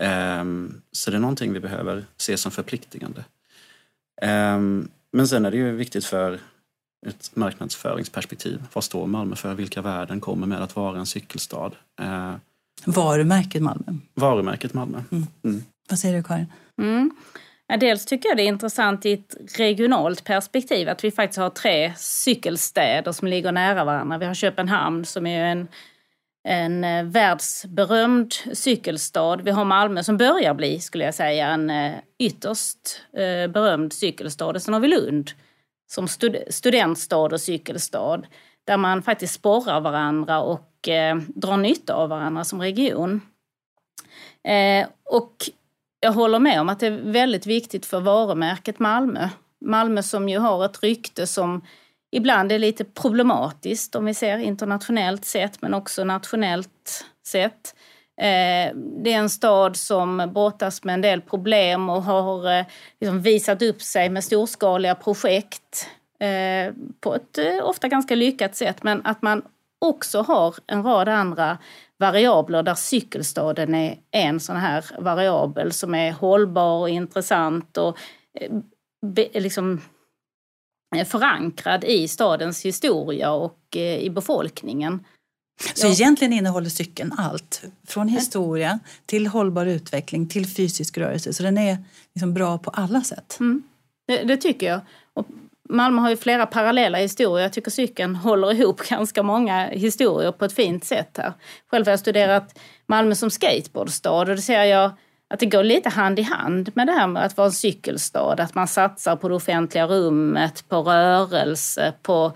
Ehm, 0.00 0.82
så 0.92 1.10
det 1.10 1.16
är 1.16 1.20
någonting 1.20 1.52
vi 1.52 1.60
behöver 1.60 2.04
se 2.16 2.36
som 2.36 2.52
förpliktigande. 2.52 3.24
Ehm, 4.22 4.88
men 5.12 5.28
sen 5.28 5.44
är 5.44 5.50
det 5.50 5.56
ju 5.56 5.72
viktigt 5.72 6.04
för 6.04 6.40
ett 7.08 7.36
marknadsföringsperspektiv. 7.36 8.62
Vad 8.72 8.84
står 8.84 9.06
Malmö 9.06 9.36
för? 9.36 9.54
Vilka 9.54 9.82
värden 9.82 10.20
kommer 10.20 10.46
med 10.46 10.62
att 10.62 10.76
vara 10.76 10.98
en 10.98 11.06
cykelstad? 11.06 11.70
Eh, 12.00 12.34
varumärket 12.84 13.62
Malmö. 13.62 13.84
Varumärket 14.14 14.74
Malmö. 14.74 15.02
Mm. 15.12 15.26
Mm. 15.44 15.64
Vad 15.88 15.98
säger 15.98 16.16
du 16.16 16.22
Karin? 16.22 16.46
Mm. 16.78 17.10
dels 17.80 18.06
tycker 18.06 18.28
jag 18.28 18.36
det 18.36 18.42
är 18.42 18.48
intressant 18.48 19.06
i 19.06 19.12
ett 19.12 19.36
regionalt 19.58 20.24
perspektiv 20.24 20.88
att 20.88 21.04
vi 21.04 21.10
faktiskt 21.10 21.38
har 21.38 21.50
tre 21.50 21.92
cykelstäder 21.96 23.12
som 23.12 23.28
ligger 23.28 23.52
nära 23.52 23.84
varandra. 23.84 24.18
Vi 24.18 24.26
har 24.26 24.34
Köpenhamn 24.34 25.04
som 25.04 25.26
är 25.26 25.44
en, 25.44 25.68
en 26.48 26.84
eh, 26.84 27.04
världsberömd 27.04 28.32
cykelstad. 28.52 29.36
Vi 29.36 29.50
har 29.50 29.64
Malmö 29.64 30.02
som 30.02 30.16
börjar 30.16 30.54
bli, 30.54 30.80
skulle 30.80 31.04
jag 31.04 31.14
säga, 31.14 31.48
en 31.48 31.70
eh, 31.70 31.92
ytterst 32.18 33.02
berömd 33.48 33.92
cykelstad. 33.92 34.46
Och 34.46 34.62
sen 34.62 34.74
har 34.74 34.80
vi 34.80 34.88
Lund 34.88 35.30
som 35.86 36.08
stud 36.08 36.36
studentstad 36.50 37.16
och 37.32 37.40
cykelstad 37.40 38.22
där 38.64 38.76
man 38.76 39.02
faktiskt 39.02 39.34
sporrar 39.34 39.80
varandra 39.80 40.40
och 40.40 40.88
eh, 40.88 41.16
drar 41.16 41.56
nytta 41.56 41.94
av 41.94 42.08
varandra 42.08 42.44
som 42.44 42.60
region. 42.60 43.20
Eh, 44.44 44.88
och 45.04 45.50
jag 46.00 46.12
håller 46.12 46.38
med 46.38 46.60
om 46.60 46.68
att 46.68 46.80
det 46.80 46.86
är 46.86 47.12
väldigt 47.12 47.46
viktigt 47.46 47.86
för 47.86 48.00
varumärket 48.00 48.78
Malmö. 48.78 49.28
Malmö 49.64 50.02
som 50.02 50.28
ju 50.28 50.38
har 50.38 50.64
ett 50.64 50.82
rykte 50.82 51.26
som 51.26 51.64
ibland 52.12 52.52
är 52.52 52.58
lite 52.58 52.84
problematiskt 52.84 53.94
om 53.94 54.04
vi 54.04 54.14
ser 54.14 54.38
internationellt 54.38 55.24
sett 55.24 55.62
men 55.62 55.74
också 55.74 56.04
nationellt 56.04 57.04
sett. 57.26 57.74
Eh, 58.20 58.74
det 58.74 59.12
är 59.12 59.18
en 59.18 59.30
stad 59.30 59.76
som 59.76 60.30
brottas 60.34 60.84
med 60.84 60.94
en 60.94 61.00
del 61.00 61.20
problem 61.20 61.90
och 61.90 62.02
har 62.02 62.58
eh, 62.58 62.66
liksom 63.00 63.22
visat 63.22 63.62
upp 63.62 63.82
sig 63.82 64.10
med 64.10 64.24
storskaliga 64.24 64.94
projekt 64.94 65.88
eh, 66.20 66.74
på 67.00 67.14
ett 67.14 67.62
ofta 67.62 67.88
ganska 67.88 68.14
lyckat 68.14 68.56
sätt. 68.56 68.82
Men 68.82 69.06
att 69.06 69.22
man 69.22 69.42
också 69.78 70.22
har 70.22 70.54
en 70.66 70.82
rad 70.82 71.08
andra 71.08 71.58
variabler 71.98 72.62
där 72.62 72.74
cykelstaden 72.74 73.74
är 73.74 73.98
en 74.10 74.40
sån 74.40 74.56
här 74.56 74.84
variabel 74.98 75.72
som 75.72 75.94
är 75.94 76.12
hållbar 76.12 76.80
och 76.80 76.88
intressant 76.88 77.76
och 77.76 77.98
liksom 79.32 79.80
förankrad 81.06 81.84
i 81.84 82.08
stadens 82.08 82.64
historia 82.64 83.32
och 83.32 83.76
i 83.76 84.10
befolkningen. 84.10 85.04
Så 85.74 85.86
ja. 85.86 85.92
egentligen 85.92 86.32
innehåller 86.32 86.70
cykeln 86.70 87.12
allt. 87.18 87.62
Från 87.86 88.08
historia 88.08 88.78
till 89.06 89.26
hållbar 89.26 89.66
utveckling 89.66 90.28
till 90.28 90.46
fysisk 90.46 90.98
rörelse. 90.98 91.34
Så 91.34 91.42
den 91.42 91.58
är 91.58 91.78
liksom 92.14 92.34
bra 92.34 92.58
på 92.58 92.70
alla 92.70 93.00
sätt. 93.00 93.36
Mm. 93.40 93.62
Det, 94.06 94.22
det, 94.22 94.36
tycker 94.36 94.66
jag. 94.66 94.80
Och 95.14 95.26
Malmö 95.68 96.00
har 96.00 96.10
ju 96.10 96.16
flera 96.16 96.46
parallella 96.46 96.98
historier. 96.98 97.42
Jag 97.42 97.52
tycker 97.52 97.70
cykeln 97.70 98.16
håller 98.16 98.52
ihop 98.52 98.80
ganska 98.88 99.22
många 99.22 99.66
historier 99.66 100.32
på 100.32 100.44
ett 100.44 100.52
fint 100.52 100.84
sätt 100.84 101.18
här. 101.18 101.32
Själv 101.70 101.86
har 101.86 101.92
jag 101.92 102.00
studerat 102.00 102.58
Malmö 102.86 103.14
som 103.14 103.30
skateboardstad 103.30 104.12
och 104.12 104.26
det 104.26 104.42
ser 104.42 104.64
jag 104.64 104.90
att 105.28 105.40
det 105.40 105.46
går 105.46 105.64
lite 105.64 105.88
hand 105.88 106.18
i 106.18 106.22
hand 106.22 106.70
med 106.74 106.86
det 106.86 106.92
här 106.92 107.06
med 107.06 107.24
att 107.24 107.36
vara 107.36 107.46
en 107.46 107.52
cykelstad. 107.52 108.42
Att 108.42 108.54
man 108.54 108.68
satsar 108.68 109.16
på 109.16 109.28
det 109.28 109.34
offentliga 109.34 109.86
rummet, 109.86 110.64
på 110.68 110.82
rörelse, 110.82 111.92
på 112.02 112.32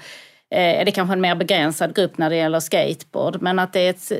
Eh, 0.50 0.84
det 0.84 0.90
är 0.90 0.90
kanske 0.90 1.12
en 1.12 1.20
mer 1.20 1.34
begränsad 1.34 1.94
grupp 1.94 2.18
när 2.18 2.30
det 2.30 2.36
gäller 2.36 2.60
skateboard, 2.60 3.42
men 3.42 3.58
att 3.58 3.72
det 3.72 3.80
är 3.80 3.90
ett, 3.90 4.12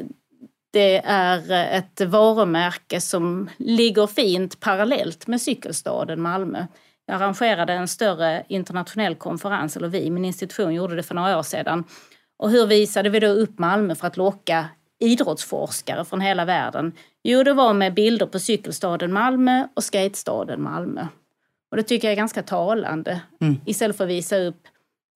det 0.72 0.96
är 1.04 1.50
ett 1.78 2.00
varumärke 2.00 3.00
som 3.00 3.50
ligger 3.58 4.06
fint 4.06 4.60
parallellt 4.60 5.26
med 5.26 5.40
cykelstaden 5.40 6.20
Malmö. 6.20 6.66
Jag 7.06 7.22
arrangerade 7.22 7.72
en 7.72 7.88
större 7.88 8.44
internationell 8.48 9.14
konferens, 9.14 9.76
eller 9.76 9.88
vi, 9.88 10.10
min 10.10 10.24
institution 10.24 10.74
gjorde 10.74 10.96
det 10.96 11.02
för 11.02 11.14
några 11.14 11.38
år 11.38 11.42
sedan. 11.42 11.84
Och 12.38 12.50
hur 12.50 12.66
visade 12.66 13.08
vi 13.08 13.20
då 13.20 13.26
upp 13.26 13.58
Malmö 13.58 13.94
för 13.94 14.06
att 14.06 14.16
locka 14.16 14.68
idrottsforskare 15.00 16.04
från 16.04 16.20
hela 16.20 16.44
världen? 16.44 16.92
Jo, 17.22 17.42
det 17.42 17.52
var 17.52 17.74
med 17.74 17.94
bilder 17.94 18.26
på 18.26 18.38
cykelstaden 18.38 19.12
Malmö 19.12 19.66
och 19.76 19.84
skatestaden 19.84 20.62
Malmö. 20.62 21.06
Och 21.70 21.76
det 21.76 21.82
tycker 21.82 22.08
jag 22.08 22.12
är 22.12 22.16
ganska 22.16 22.42
talande. 22.42 23.20
Mm. 23.40 23.56
Istället 23.66 23.96
för 23.96 24.04
att 24.04 24.10
visa 24.10 24.36
upp 24.36 24.62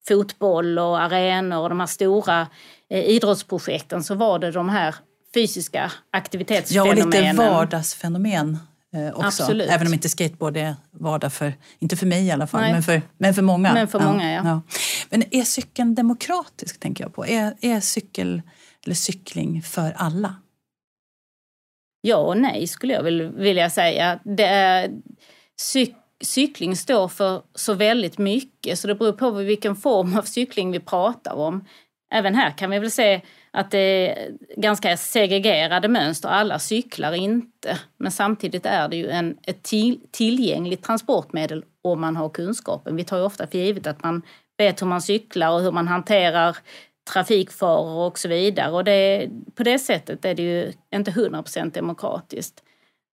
fotboll 0.07 0.79
och 0.79 1.01
arenor 1.01 1.61
och 1.61 1.69
de 1.69 1.79
här 1.79 1.87
stora 1.87 2.47
eh, 2.89 3.03
idrottsprojekten 3.03 4.03
så 4.03 4.15
var 4.15 4.39
det 4.39 4.51
de 4.51 4.69
här 4.69 4.95
fysiska 5.33 5.91
aktivitetsfenomenen. 6.11 6.97
Ja, 6.97 7.05
och 7.05 7.23
lite 7.23 7.33
vardagsfenomen 7.33 8.57
eh, 8.95 9.13
också. 9.13 9.43
Absolut. 9.43 9.69
Även 9.69 9.87
om 9.87 9.93
inte 9.93 10.09
skateboard 10.09 10.57
är 10.57 10.75
vardag 10.91 11.33
för, 11.33 11.53
inte 11.79 11.95
för 11.95 12.05
mig 12.05 12.25
i 12.25 12.31
alla 12.31 12.47
fall, 12.47 12.61
men 12.61 12.83
för, 12.83 13.01
men 13.17 13.33
för 13.33 13.41
många. 13.41 13.73
Men 13.73 13.87
för 13.87 13.99
många, 13.99 14.33
ja. 14.33 14.41
ja. 14.45 14.61
Men 15.09 15.23
är 15.31 15.43
cykeln 15.43 15.95
demokratisk, 15.95 16.79
tänker 16.79 17.03
jag 17.03 17.13
på? 17.13 17.25
Är, 17.25 17.53
är 17.61 17.79
cykel 17.79 18.41
eller 18.85 18.95
cykling 18.95 19.61
för 19.61 19.93
alla? 19.97 20.35
Ja 22.01 22.17
och 22.17 22.37
nej 22.37 22.67
skulle 22.67 22.93
jag 22.93 23.03
vilja 23.03 23.69
säga. 23.69 24.19
Det 24.23 24.45
är, 24.45 24.91
cyk 25.59 25.95
cykling 26.23 26.75
står 26.75 27.07
för 27.07 27.41
så 27.55 27.73
väldigt 27.73 28.17
mycket 28.17 28.79
så 28.79 28.87
det 28.87 28.95
beror 28.95 29.11
på 29.11 29.31
vilken 29.31 29.75
form 29.75 30.17
av 30.17 30.21
cykling 30.21 30.71
vi 30.71 30.79
pratar 30.79 31.33
om. 31.33 31.65
Även 32.11 32.35
här 32.35 32.57
kan 32.57 32.69
vi 32.69 32.79
väl 32.79 32.91
se 32.91 33.21
att 33.51 33.71
det 33.71 33.77
är 33.77 34.31
ganska 34.57 34.97
segregerade 34.97 35.87
mönster. 35.87 36.29
Alla 36.29 36.59
cyklar 36.59 37.13
inte. 37.13 37.79
Men 37.97 38.11
samtidigt 38.11 38.65
är 38.65 38.89
det 38.89 38.95
ju 38.95 39.09
en, 39.09 39.37
ett 39.43 39.63
till, 39.63 39.99
tillgängligt 40.11 40.83
transportmedel 40.83 41.63
om 41.81 42.01
man 42.01 42.15
har 42.15 42.29
kunskapen. 42.29 42.95
Vi 42.95 43.03
tar 43.03 43.17
ju 43.17 43.23
ofta 43.23 43.47
för 43.47 43.57
givet 43.57 43.87
att 43.87 44.03
man 44.03 44.21
vet 44.57 44.81
hur 44.81 44.87
man 44.87 45.01
cyklar 45.01 45.51
och 45.51 45.61
hur 45.61 45.71
man 45.71 45.87
hanterar 45.87 46.57
trafikfaror 47.13 48.07
och 48.07 48.19
så 48.19 48.27
vidare. 48.27 48.71
Och 48.71 48.83
det, 48.83 49.29
på 49.55 49.63
det 49.63 49.79
sättet 49.79 50.25
är 50.25 50.35
det 50.35 50.43
ju 50.43 50.73
inte 50.95 51.11
100% 51.11 51.71
demokratiskt. 51.71 52.63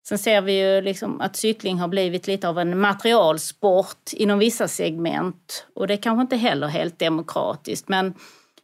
Sen 0.07 0.17
ser 0.17 0.41
vi 0.41 0.59
ju 0.59 0.81
liksom 0.81 1.21
att 1.21 1.35
cykling 1.35 1.79
har 1.79 1.87
blivit 1.87 2.27
lite 2.27 2.49
av 2.49 2.59
en 2.59 2.79
materialsport 2.79 4.13
inom 4.13 4.39
vissa 4.39 4.67
segment. 4.67 5.65
Och 5.75 5.87
det 5.87 5.93
är 5.93 5.97
kanske 5.97 6.21
inte 6.21 6.35
heller 6.35 6.67
helt 6.67 6.99
demokratiskt 6.99 7.87
men 7.87 8.13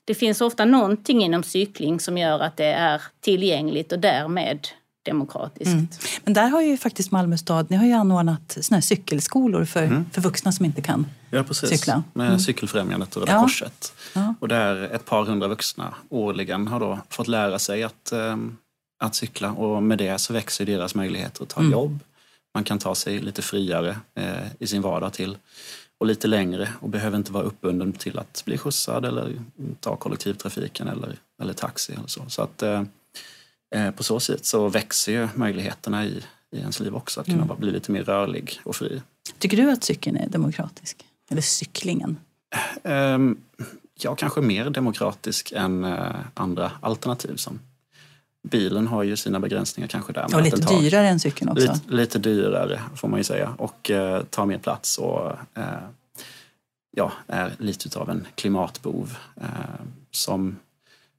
det 0.05 0.15
finns 0.15 0.41
ofta 0.41 0.65
någonting 0.65 1.23
inom 1.23 1.43
cykling 1.43 1.99
som 1.99 2.17
gör 2.17 2.39
att 2.39 2.57
det 2.57 2.65
är 2.65 3.01
tillgängligt 3.21 3.91
och 3.91 3.99
därmed 3.99 4.67
demokratiskt. 5.03 5.73
Mm. 5.73 5.87
Men 6.23 6.33
där 6.33 6.47
har 6.47 6.61
ju 6.61 6.77
faktiskt 6.77 7.11
Malmö 7.11 7.37
stad, 7.37 7.67
ni 7.69 7.77
har 7.77 7.85
ju 7.85 7.93
anordnat 7.93 8.57
såna 8.61 8.75
här 8.75 8.81
cykelskolor 8.81 9.65
för, 9.65 9.83
mm. 9.83 10.05
för 10.11 10.21
vuxna 10.21 10.51
som 10.51 10.65
inte 10.65 10.81
kan 10.81 11.07
ja, 11.29 11.43
precis. 11.43 11.69
cykla. 11.69 12.03
Med 12.13 12.27
mm. 12.27 12.39
Cykelfrämjandet 12.39 13.15
och 13.15 13.21
Röda 13.21 13.31
ja. 13.31 13.41
Korset. 13.41 13.93
Ja. 14.13 14.35
Och 14.39 14.47
där 14.47 14.83
ett 14.95 15.05
par 15.05 15.25
hundra 15.25 15.47
vuxna 15.47 15.93
årligen 16.09 16.67
har 16.67 16.79
då 16.79 16.99
fått 17.09 17.27
lära 17.27 17.59
sig 17.59 17.83
att 17.83 18.11
um, 18.13 18.57
att 18.99 19.15
cykla 19.15 19.51
och 19.51 19.83
med 19.83 19.97
det 19.97 20.17
så 20.17 20.33
växer 20.33 20.65
deras 20.65 20.95
möjligheter 20.95 21.43
att 21.43 21.49
ta 21.49 21.59
mm. 21.59 21.71
jobb. 21.71 21.99
Man 22.53 22.63
kan 22.63 22.79
ta 22.79 22.95
sig 22.95 23.19
lite 23.19 23.41
friare 23.41 23.97
eh, 24.15 24.47
i 24.59 24.67
sin 24.67 24.81
vardag 24.81 25.13
till 25.13 25.37
och 25.97 26.05
lite 26.05 26.27
längre 26.27 26.69
och 26.79 26.89
behöver 26.89 27.17
inte 27.17 27.31
vara 27.31 27.43
uppbunden 27.43 27.93
till 27.93 28.19
att 28.19 28.43
bli 28.45 28.57
skjutsad 28.57 29.05
eller 29.05 29.41
ta 29.79 29.95
kollektivtrafiken 29.95 30.87
eller, 30.87 31.17
eller 31.41 31.53
taxi. 31.53 31.93
Eller 31.93 32.07
så 32.07 32.23
så 32.27 32.41
att, 32.41 32.61
eh, 32.61 32.83
eh 33.75 33.91
på 33.91 34.03
så 34.03 34.19
sätt 34.19 34.45
så 34.45 34.67
växer 34.67 35.11
ju 35.11 35.27
möjligheterna 35.35 36.05
i, 36.05 36.23
i 36.51 36.59
ens 36.59 36.79
liv 36.79 36.95
också 36.95 37.19
att 37.19 37.25
kunna 37.25 37.43
mm. 37.43 37.59
bli 37.59 37.71
lite 37.71 37.91
mer 37.91 38.03
rörlig 38.03 38.59
och 38.63 38.75
fri. 38.75 39.01
Tycker 39.37 39.57
du 39.57 39.71
att 39.71 39.83
cykeln 39.83 40.17
är 40.17 40.29
demokratisk? 40.29 41.05
Eller 41.29 41.41
cyklingen? 41.41 42.17
Um, 42.83 43.37
ja, 43.99 44.15
kanske 44.15 44.41
mer 44.41 44.69
demokratisk 44.69 45.51
än 45.55 45.83
uh, 45.83 46.15
andra 46.33 46.71
alternativ 46.81 47.35
som 47.35 47.59
bilen 48.47 48.87
har 48.87 49.03
ju 49.03 49.17
sina 49.17 49.39
begränsningar 49.39 49.87
kanske 49.87 50.13
där. 50.13 50.35
Och 50.35 50.41
lite 50.41 50.79
dyrare 50.79 51.07
än 51.07 51.19
cykeln 51.19 51.49
också. 51.49 51.73
Lite, 51.73 51.91
lite, 51.95 52.19
dyrare 52.19 52.81
får 52.95 53.07
man 53.07 53.19
ju 53.19 53.23
säga 53.23 53.55
och 53.57 53.91
eh, 53.91 54.23
tar 54.23 54.45
mer 54.45 54.57
plats 54.57 54.97
och 54.97 55.31
eh, 55.53 55.63
ja, 56.91 57.11
är 57.27 57.51
lite 57.57 57.99
av 57.99 58.09
en 58.09 58.27
klimatbov 58.35 59.17
eh, 59.41 59.47
som, 60.11 60.57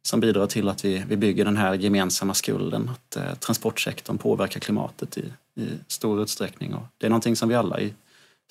som 0.02 0.20
bidrar 0.20 0.46
till 0.46 0.68
att 0.68 0.84
vi, 0.84 1.04
vi 1.08 1.16
bygger 1.16 1.44
den 1.44 1.56
här 1.56 1.74
gemensamma 1.74 2.34
skulden. 2.34 2.88
Att 2.88 3.16
eh, 3.16 3.34
transportsektorn 3.34 4.18
påverkar 4.18 4.60
klimatet 4.60 5.18
i, 5.18 5.32
i 5.54 5.68
stor 5.86 6.22
utsträckning 6.22 6.74
och 6.74 6.86
det 6.98 7.06
är 7.06 7.10
någonting 7.10 7.36
som 7.36 7.48
vi 7.48 7.54
alla 7.54 7.80
i 7.80 7.94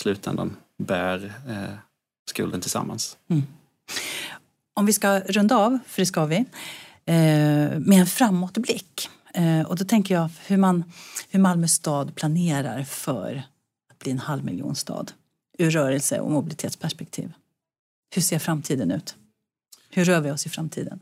slutändan 0.01 0.55
bär 0.77 1.33
eh, 1.49 1.75
skulden 2.29 2.61
tillsammans. 2.61 3.17
Mm. 3.29 3.43
Om 4.73 4.85
vi 4.85 4.93
ska 4.93 5.19
runda 5.19 5.57
av, 5.57 5.79
för 5.87 6.01
det 6.01 6.05
ska 6.05 6.25
vi, 6.25 6.45
med 7.79 7.99
en 7.99 8.05
framåtblick. 8.05 9.09
Eh, 9.33 9.61
och 9.61 9.75
då 9.75 9.85
tänker 9.85 10.15
jag 10.15 10.29
hur, 10.47 10.57
man, 10.57 10.83
hur 11.29 11.39
Malmö 11.39 11.67
stad 11.67 12.15
planerar 12.15 12.83
för 12.83 13.43
att 13.91 13.99
bli 13.99 14.11
en 14.11 14.19
halvmiljonstad 14.19 15.05
ur 15.57 15.71
rörelse 15.71 16.19
och 16.19 16.31
mobilitetsperspektiv. 16.31 17.31
Hur 18.15 18.21
ser 18.21 18.39
framtiden 18.39 18.91
ut? 18.91 19.15
Hur 19.89 20.05
rör 20.05 20.21
vi 20.21 20.31
oss 20.31 20.45
i 20.45 20.49
framtiden? 20.49 20.99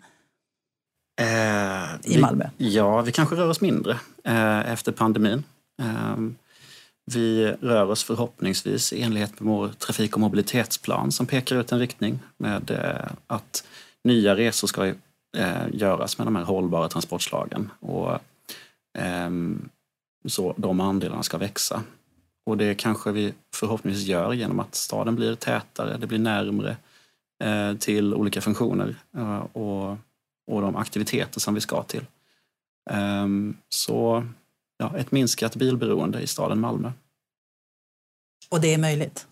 Eh, 1.21 2.13
I 2.13 2.17
Malmö? 2.21 2.49
Vi, 2.57 2.75
ja, 2.75 3.01
vi 3.01 3.11
kanske 3.11 3.35
rör 3.35 3.49
oss 3.49 3.61
mindre 3.61 3.99
eh, 4.23 4.71
efter 4.71 4.91
pandemin. 4.91 5.43
Eh, 5.81 6.17
vi 7.05 7.45
rör 7.61 7.85
oss 7.85 8.03
förhoppningsvis 8.03 8.93
i 8.93 9.01
enlighet 9.01 9.39
med 9.39 9.53
vår 9.53 9.69
trafik 9.69 10.13
och 10.13 10.19
mobilitetsplan 10.19 11.11
som 11.11 11.25
pekar 11.25 11.55
ut 11.55 11.71
en 11.71 11.79
riktning 11.79 12.19
med 12.37 12.71
eh, 12.71 13.11
att 13.27 13.63
nya 14.03 14.35
resor 14.35 14.67
ska 14.67 14.93
eh, 15.37 15.67
göras 15.73 16.17
med 16.17 16.27
de 16.27 16.35
här 16.35 16.43
hållbara 16.43 16.89
transportslagen. 16.89 17.71
Och, 17.79 18.11
eh, 18.97 19.29
så 20.25 20.53
de 20.57 20.79
andelarna 20.79 21.23
ska 21.23 21.37
växa. 21.37 21.83
Och 22.45 22.57
det 22.57 22.75
kanske 22.75 23.11
vi 23.11 23.33
förhoppningsvis 23.55 24.07
gör 24.07 24.33
genom 24.33 24.59
att 24.59 24.75
staden 24.75 25.15
blir 25.15 25.35
tätare, 25.35 25.97
det 25.97 26.07
blir 26.07 26.19
närmre 26.19 26.77
eh, 27.43 27.73
till 27.77 28.13
olika 28.13 28.41
funktioner 28.41 28.95
eh, 29.17 29.37
och, 29.37 29.97
och 30.51 30.61
de 30.61 30.75
aktiviteter 30.75 31.39
som 31.39 31.53
vi 31.53 31.61
ska 31.61 31.83
till. 31.83 32.05
Ehm, 32.89 33.57
så 33.69 34.25
ja, 34.77 34.97
ett 34.97 35.11
minskat 35.11 35.55
bilberoende 35.55 36.21
i 36.21 36.27
staden 36.27 36.59
Malmö. 36.59 36.91
Och 38.49 38.61
det 38.61 38.73
är 38.73 38.77
möjligt? 38.77 39.27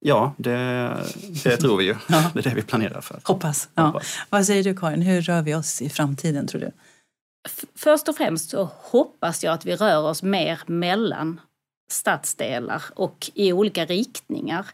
Ja, 0.00 0.34
det, 0.36 0.96
det 1.44 1.56
tror 1.56 1.76
vi 1.76 1.84
ju. 1.84 1.94
Ja. 2.08 2.30
Det 2.34 2.40
är 2.40 2.50
det 2.50 2.54
vi 2.54 2.62
planerar 2.62 3.00
för. 3.00 3.20
Hoppas. 3.24 3.68
Ja. 3.74 3.82
Hoppas. 3.82 4.18
Vad 4.30 4.46
säger 4.46 4.64
du 4.64 4.76
Karin, 4.76 5.02
hur 5.02 5.22
rör 5.22 5.42
vi 5.42 5.54
oss 5.54 5.82
i 5.82 5.88
framtiden 5.88 6.46
tror 6.46 6.60
du? 6.60 6.70
Först 7.76 8.08
och 8.08 8.16
främst 8.16 8.50
så 8.50 8.70
hoppas 8.80 9.44
jag 9.44 9.54
att 9.54 9.66
vi 9.66 9.76
rör 9.76 10.02
oss 10.02 10.22
mer 10.22 10.60
mellan 10.66 11.40
stadsdelar 11.90 12.82
och 12.94 13.30
i 13.34 13.52
olika 13.52 13.84
riktningar. 13.84 14.66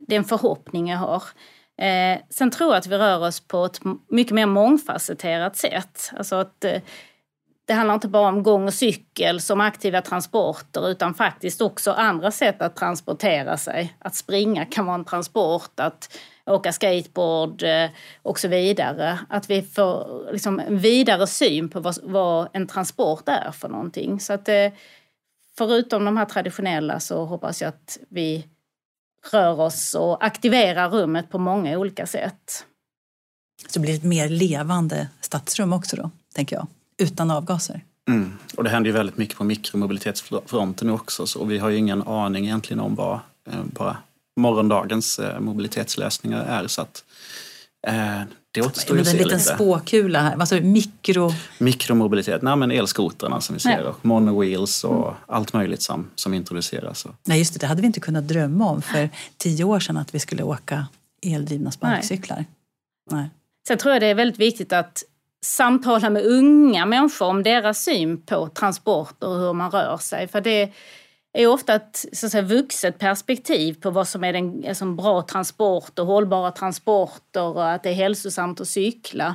Det 0.00 0.14
är 0.14 0.18
en 0.18 0.24
förhoppning 0.24 0.88
jag 0.88 0.98
har. 0.98 1.22
Eh, 1.82 2.18
sen 2.30 2.50
tror 2.50 2.70
jag 2.70 2.78
att 2.78 2.86
vi 2.86 2.98
rör 2.98 3.26
oss 3.26 3.40
på 3.40 3.64
ett 3.64 3.80
mycket 4.08 4.34
mer 4.34 4.46
mångfacetterat 4.46 5.56
sätt. 5.56 6.10
Alltså 6.16 6.36
att 6.36 6.64
eh, 6.64 6.80
det 7.64 7.72
handlar 7.72 7.94
inte 7.94 8.08
bara 8.08 8.28
om 8.28 8.42
gång 8.42 8.64
och 8.64 8.74
cykel 8.74 9.40
som 9.40 9.60
aktiva 9.60 10.02
transporter 10.02 10.88
utan 10.88 11.14
faktiskt 11.14 11.60
också 11.60 11.92
andra 11.92 12.30
sätt 12.30 12.62
att 12.62 12.76
transportera 12.76 13.56
sig. 13.56 13.96
Att 13.98 14.14
springa 14.14 14.64
kan 14.64 14.86
vara 14.86 14.94
en 14.94 15.04
transport, 15.04 15.80
att 15.80 16.18
åka 16.46 16.72
skateboard 16.72 17.62
eh, 17.62 17.90
och 18.22 18.38
så 18.38 18.48
vidare. 18.48 19.18
Att 19.28 19.50
vi 19.50 19.62
får 19.62 20.26
liksom 20.32 20.60
en 20.60 20.78
vidare 20.78 21.26
syn 21.26 21.68
på 21.68 21.80
vad, 21.80 21.98
vad 22.02 22.48
en 22.52 22.66
transport 22.66 23.28
är 23.28 23.50
för 23.52 23.68
någonting. 23.68 24.20
Så 24.20 24.32
att 24.32 24.48
eh, 24.48 24.72
förutom 25.58 26.04
de 26.04 26.16
här 26.16 26.26
traditionella 26.26 27.00
så 27.00 27.24
hoppas 27.24 27.62
jag 27.62 27.68
att 27.68 27.98
vi 28.08 28.46
rör 29.32 29.60
oss 29.60 29.94
och 29.94 30.24
aktiverar 30.24 30.90
rummet 30.90 31.30
på 31.30 31.38
många 31.38 31.78
olika 31.78 32.06
sätt. 32.06 32.66
Så 33.62 33.78
det 33.78 33.80
blir 33.80 33.94
ett 33.94 34.04
mer 34.04 34.28
levande 34.28 35.08
stadsrum 35.20 35.72
också 35.72 35.96
då, 35.96 36.10
tänker 36.34 36.56
jag, 36.56 36.66
utan 36.96 37.30
avgaser? 37.30 37.80
Mm. 38.08 38.32
Och 38.56 38.64
det 38.64 38.70
händer 38.70 38.90
ju 38.90 38.96
väldigt 38.96 39.16
mycket 39.16 39.38
på 39.38 39.44
mikromobilitetsfronten 39.44 40.90
också 40.90 41.26
så 41.26 41.44
vi 41.44 41.58
har 41.58 41.68
ju 41.68 41.76
ingen 41.76 42.02
aning 42.02 42.44
egentligen 42.44 42.80
om 42.80 42.94
vad 42.94 43.20
eh, 43.50 43.64
bara 43.64 43.96
morgondagens 44.36 45.18
eh, 45.18 45.40
mobilitetslösningar 45.40 46.44
är. 46.44 46.66
Så 46.66 46.82
att, 46.82 47.04
eh, 47.86 48.20
det 48.50 48.62
återstår 48.62 48.96
ju 48.96 49.00
att 49.00 49.08
se 49.08 49.12
lite. 49.12 49.24
En 49.24 49.38
liten 49.38 49.54
spåkula 49.54 50.20
här, 50.20 50.36
vad 50.36 50.48
sa 50.48 50.54
du, 50.54 50.62
mikro... 50.62 51.32
Mikromobilitet, 51.58 52.42
nej 52.42 52.56
men 52.56 52.70
elskotrarna 52.70 53.40
som 53.40 53.54
vi 53.54 53.60
ser 53.60 53.84
och 53.84 54.06
monowheels 54.06 54.84
och 54.84 55.08
mm. 55.08 55.14
allt 55.26 55.52
möjligt 55.52 55.82
som, 55.82 56.10
som 56.14 56.34
introduceras. 56.34 57.06
Nej 57.24 57.38
just 57.38 57.52
det, 57.52 57.58
det 57.58 57.66
hade 57.66 57.80
vi 57.80 57.86
inte 57.86 58.00
kunnat 58.00 58.28
drömma 58.28 58.70
om 58.70 58.82
för 58.82 59.10
tio 59.36 59.64
år 59.64 59.80
sedan 59.80 59.96
att 59.96 60.14
vi 60.14 60.18
skulle 60.18 60.42
åka 60.42 60.86
eldrivna 61.22 61.70
sparkcyklar. 61.70 62.36
Nej. 62.36 63.20
nej. 63.20 63.30
Sen 63.68 63.78
tror 63.78 63.92
jag 63.92 64.02
det 64.02 64.06
är 64.06 64.14
väldigt 64.14 64.38
viktigt 64.38 64.72
att 64.72 65.04
samtala 65.44 66.10
med 66.10 66.26
unga 66.26 66.86
människor 66.86 67.26
om 67.26 67.42
deras 67.42 67.84
syn 67.84 68.22
på 68.22 68.48
transporter 68.48 69.28
och 69.28 69.38
hur 69.38 69.52
man 69.52 69.70
rör 69.70 69.96
sig. 69.96 70.28
För 70.28 70.40
det 70.40 70.72
är 71.32 71.46
ofta 71.46 71.74
ett 71.74 72.04
så 72.12 72.26
att 72.26 72.32
säga, 72.32 72.42
vuxet 72.42 72.98
perspektiv 72.98 73.74
på 73.74 73.90
vad 73.90 74.08
som 74.08 74.24
är 74.24 74.34
en 74.34 74.64
alltså, 74.68 74.84
bra 74.84 75.22
transport 75.22 75.98
och 75.98 76.06
hållbara 76.06 76.50
transporter 76.50 77.42
och 77.42 77.70
att 77.70 77.82
det 77.82 77.90
är 77.90 77.94
hälsosamt 77.94 78.60
att 78.60 78.68
cykla. 78.68 79.34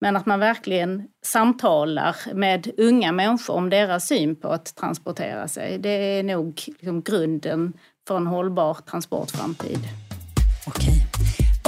Men 0.00 0.16
att 0.16 0.26
man 0.26 0.40
verkligen 0.40 1.08
samtalar 1.24 2.16
med 2.34 2.70
unga 2.76 3.12
människor 3.12 3.54
om 3.54 3.70
deras 3.70 4.06
syn 4.06 4.36
på 4.36 4.48
att 4.48 4.76
transportera 4.76 5.48
sig. 5.48 5.78
Det 5.78 5.88
är 6.18 6.22
nog 6.22 6.62
liksom 6.66 7.02
grunden 7.02 7.72
för 8.08 8.16
en 8.16 8.26
hållbar 8.26 8.74
transportframtid. 8.74 9.80
Okej. 10.66 11.07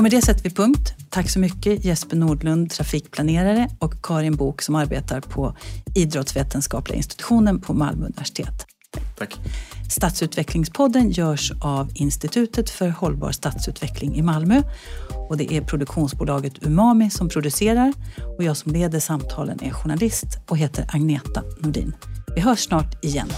Och 0.01 0.03
med 0.03 0.11
det 0.11 0.23
sätter 0.23 0.43
vi 0.43 0.51
punkt. 0.51 0.95
Tack 1.11 1.31
så 1.31 1.39
mycket 1.39 1.85
Jesper 1.85 2.17
Nordlund, 2.17 2.71
trafikplanerare 2.71 3.69
och 3.79 3.95
Karin 4.03 4.37
Bok 4.37 4.63
som 4.63 4.75
arbetar 4.75 5.21
på 5.21 5.57
Idrottsvetenskapliga 5.95 6.97
institutionen 6.97 7.61
på 7.61 7.75
Malmö 7.75 8.07
universitet. 8.07 8.67
Tack. 9.19 9.37
Stadsutvecklingspodden 9.91 11.11
görs 11.11 11.53
av 11.63 11.91
Institutet 11.95 12.71
för 12.71 12.89
hållbar 12.89 13.33
stadsutveckling 13.33 14.17
i 14.17 14.23
Malmö. 14.23 14.63
Och 15.29 15.37
det 15.37 15.53
är 15.53 15.61
produktionsbolaget 15.61 16.67
Umami 16.67 17.11
som 17.11 17.29
producerar 17.29 17.93
och 18.39 18.45
jag 18.45 18.57
som 18.57 18.73
leder 18.73 19.01
samtalen 19.01 19.59
är 19.63 19.71
journalist 19.71 20.39
och 20.49 20.59
heter 20.59 20.85
Agneta 20.93 21.43
Nordin. 21.59 21.97
Vi 22.35 22.41
hörs 22.41 22.61
snart 22.61 23.05
igen. 23.05 23.29